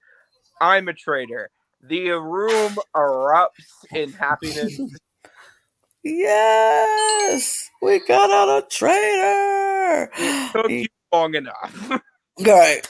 [0.60, 1.50] "I'm a traitor."
[1.82, 4.78] The room erupts in happiness.
[6.04, 10.10] Yes, we got out a traitor.
[10.18, 12.02] It took you long enough.
[12.40, 12.86] Right.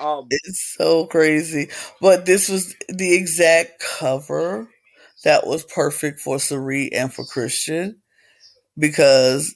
[0.00, 1.68] um, It's so crazy.
[2.00, 4.68] But this was the exact cover
[5.24, 8.00] that was perfect for Cirie and for Christian
[8.78, 9.54] because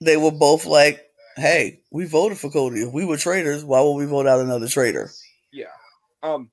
[0.00, 1.03] they were both like,
[1.36, 2.82] hey, we voted for Cody.
[2.82, 5.10] If we were traitors, why would we vote out another traitor?
[5.52, 5.66] yeah.
[6.22, 6.50] Um,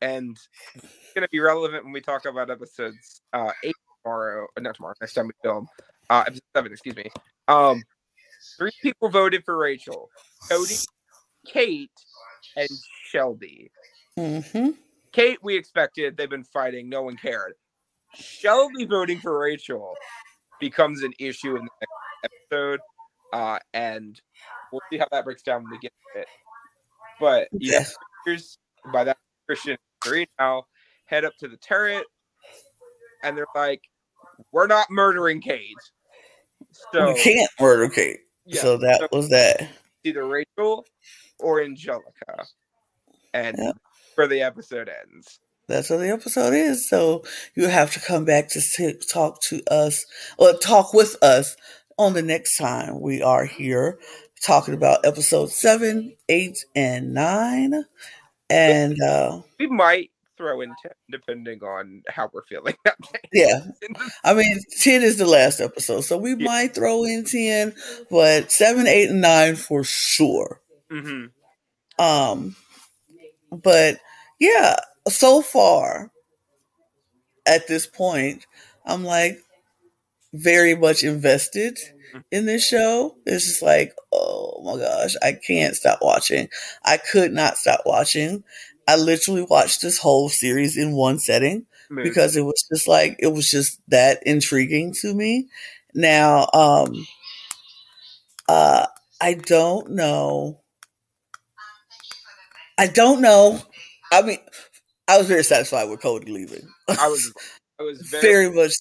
[0.00, 0.36] and
[0.74, 4.94] it's gonna be relevant when we talk about episodes uh eight tomorrow, uh, not tomorrow,
[5.00, 5.68] next time we film.
[6.10, 7.10] Uh, episode seven, excuse me.
[7.48, 7.82] Um,
[8.58, 10.10] three people voted for Rachel:
[10.50, 10.74] Cody,
[11.46, 11.90] Kate,
[12.56, 12.68] and
[13.04, 13.70] Shelby.
[14.18, 14.70] Mm-hmm.
[15.12, 16.16] Kate, we expected.
[16.16, 16.88] They've been fighting.
[16.88, 17.54] No one cared.
[18.14, 19.94] Shelby voting for Rachel
[20.60, 22.80] becomes an issue in the next episode,
[23.32, 24.20] uh, and
[24.70, 26.28] we'll see how that breaks down when we get to it.
[27.20, 27.94] But you Yes.
[28.24, 28.58] here's
[28.92, 30.64] by that Christian three now
[31.06, 32.04] head up to the turret,
[33.22, 33.82] and they're like,
[34.52, 35.76] "We're not murdering Kate."
[36.92, 38.20] So we can't murder Kate.
[38.46, 39.68] yeah, so that so was that.
[40.04, 40.84] either Rachel
[41.38, 42.46] or Angelica,
[43.34, 43.72] and Yeah.
[44.14, 45.38] where the episode ends.
[45.68, 46.88] That's what the episode is.
[46.88, 50.04] So you have to come back to sit, talk to us
[50.36, 51.56] or talk with us
[51.98, 53.98] on the next time we are here
[54.44, 57.84] talking about episode seven, eight, and nine.
[58.50, 63.20] And uh, We might throw in ten, depending on how we're feeling that day.
[63.32, 63.60] yeah,
[64.24, 66.02] I mean, 10 is the last episode.
[66.02, 66.46] So we Yeah.
[66.46, 67.74] might throw in 10,
[68.10, 70.60] but seven, eight, and nine for sure.
[70.90, 71.26] hmm
[71.98, 72.56] Um,
[73.50, 73.98] but
[74.40, 74.76] yeah,
[75.08, 76.10] so far
[77.46, 78.46] at this point,
[78.84, 79.38] I'm like
[80.32, 81.78] very much invested
[82.30, 83.16] in this show.
[83.26, 86.48] It's just like, oh my gosh, I can't stop watching.
[86.84, 88.44] I could not stop watching.
[88.88, 91.66] I literally watched this whole series in one setting
[92.04, 95.48] because it was just like it was just that intriguing to me.
[95.94, 97.06] Now, um
[98.48, 98.86] uh
[99.20, 100.58] I don't know.
[102.78, 103.60] I don't know.
[104.10, 104.38] I mean,
[105.06, 106.66] I was very satisfied with Cody leaving.
[106.88, 107.32] I was,
[107.78, 108.72] I was very, very much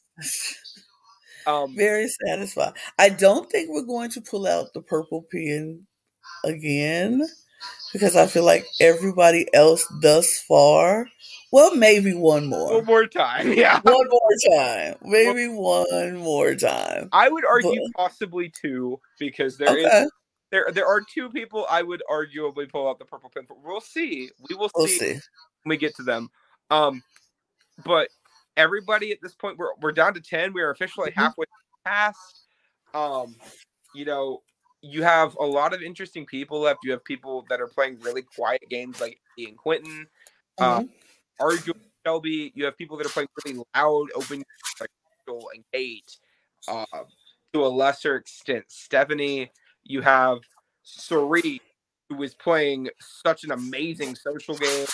[1.45, 2.73] um, very satisfied.
[2.99, 5.85] I don't think we're going to pull out the purple pin
[6.43, 7.27] again
[7.93, 11.07] because I feel like everybody else thus far,
[11.51, 12.76] well, maybe one more.
[12.76, 13.53] one more time.
[13.57, 14.95] Yeah, one more time.
[15.03, 17.09] Maybe one more time.
[17.11, 20.05] I would argue But- possibly two because there is Okay,
[20.51, 23.57] there there are two people I would arguably pull out the purple pin for.
[23.63, 24.30] We'll see.
[24.49, 25.13] We will we'll see, see.
[25.63, 26.30] when we get to them.
[26.69, 27.03] Um,
[27.85, 28.07] but
[28.61, 30.53] everybody at this point we're we're down to ten.
[30.53, 31.15] We are officially Mhm.
[31.15, 31.45] halfway
[31.85, 32.45] past.
[32.93, 33.35] Um,
[33.93, 34.43] you know,
[34.81, 36.79] you have a lot of interesting people left.
[36.83, 40.07] You have people that are playing really quiet games like Ian Quentin,
[40.59, 40.89] uh, Mhm.
[41.39, 41.73] Arjo
[42.05, 42.51] Shelby.
[42.55, 44.89] You have people that are playing really loud, open games like
[45.53, 46.17] and Kate.
[46.67, 46.85] Uh,
[47.53, 49.49] to a lesser extent, Stephenie.
[49.83, 50.39] You have
[50.83, 51.61] Cirie,
[52.09, 54.88] who is playing such an amazing social game.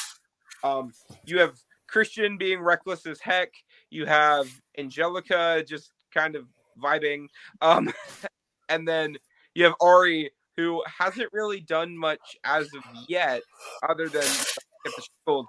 [0.63, 0.93] Um,
[1.25, 1.57] you have
[1.87, 3.49] Christian being reckless as heck.
[3.89, 4.47] You have
[4.77, 6.45] Angelica just kind of
[6.81, 7.27] vibing.
[7.61, 7.93] Um,
[8.69, 9.17] and then
[9.53, 13.41] you have Arie, who hasn't really done much as of yet,
[13.87, 15.45] other than get the shield.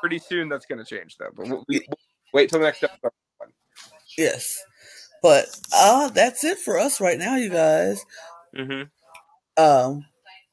[0.00, 1.30] Pretty soon that's going to change, though.
[1.34, 1.98] But we'll, we, we'll
[2.32, 3.12] wait till the next episode.
[4.16, 4.58] Yes.
[5.22, 8.04] But uh that's it for us right now, you guys.
[8.56, 9.62] Mm-hmm.
[9.62, 10.04] Um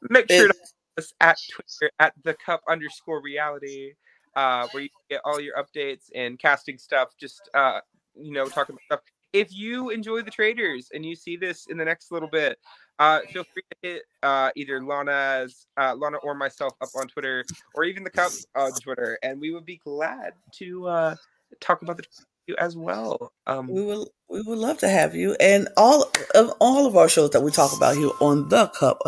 [0.10, 0.56] Make sure to
[0.98, 3.94] us at Twitter at the cup underscore reality,
[4.36, 7.10] uh, where you get all your updates and casting stuff.
[7.20, 7.80] Just uh,
[8.16, 9.00] you know, talking about stuff.
[9.34, 12.60] If you enjoy the traitors and you see this in the next little bit,
[13.00, 17.44] uh, feel free to hit uh, either Lana's uh, Lana or myself up on Twitter,
[17.74, 21.16] or even the cup on Twitter, and we would be glad to uh,
[21.60, 22.04] talk about the
[22.48, 23.32] you as well.
[23.48, 27.10] Um, we will we would love to have you and all of all of our
[27.10, 29.00] shows that we talk about here on the cup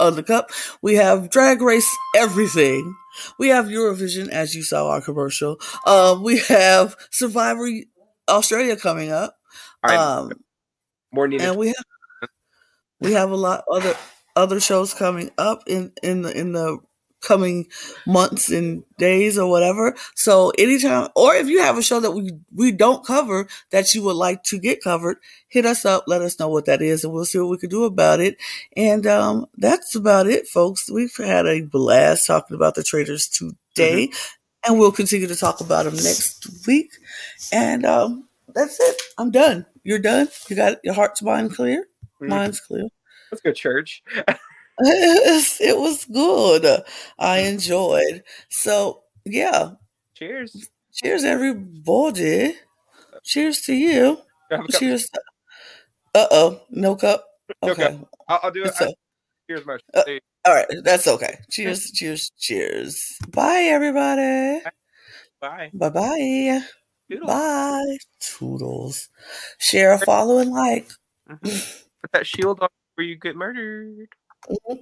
[0.00, 0.50] on the, cup.
[0.82, 2.94] We have drag race everything.
[3.38, 5.58] We have eurovision as you saw our commercial.
[5.86, 7.68] Uh, we have survivor
[8.28, 9.36] australia coming up.
[9.82, 10.32] Um,
[11.12, 11.46] more needed.
[11.46, 11.84] and we have
[13.00, 13.94] we have a lot other
[14.34, 16.78] other shows coming up in in the in the
[17.24, 17.66] coming
[18.06, 19.94] months and days or whatever.
[20.14, 24.02] So anytime, or if you have a show that we we don't cover that you
[24.04, 25.16] would like to get covered,
[25.48, 26.04] hit us up.
[26.06, 28.36] Let us know what that is, and we'll see what we can do about it.
[28.76, 30.90] And um, that's about it, folks.
[30.90, 34.10] We've had a blast talking about the traitors today,
[34.66, 36.90] and we'll continue to talk about them next week.
[37.52, 39.02] And um, that's it.
[39.18, 39.66] I'm done.
[39.82, 40.28] You're done.
[40.48, 41.86] You got your heart's mind clear.
[42.20, 42.28] Mhm.
[42.28, 42.88] Mine's clear.
[43.30, 44.02] Let's go church.
[44.80, 46.82] it was good.
[47.18, 48.22] I enjoyed.
[48.50, 49.70] So yeah.
[50.14, 50.68] Cheers.
[50.92, 52.54] Cheers, everybody.
[53.24, 54.18] Cheers to you.
[54.50, 55.08] Have a cup- Cheers.
[56.14, 57.24] Uh oh, no cup.
[57.62, 57.84] Okay.
[57.86, 57.98] Okay,
[58.28, 58.74] I'll, I'll do it.
[58.80, 58.94] A-
[59.48, 59.78] Here's my.
[59.92, 60.02] Uh,
[60.46, 61.38] all right, that's okay.
[61.50, 63.18] Cheers, cheers, cheers.
[63.32, 64.62] Bye, everybody.
[65.40, 65.70] Bye.
[65.74, 66.60] Bye bye.
[67.10, 67.26] Toodles.
[67.26, 67.98] Bye.
[68.20, 69.08] Toodles.
[69.58, 70.88] Share, follow, and like.
[71.30, 71.82] Mhm.
[72.00, 74.08] Put that shield on before you get murdered.
[74.50, 74.74] Mm-hmm.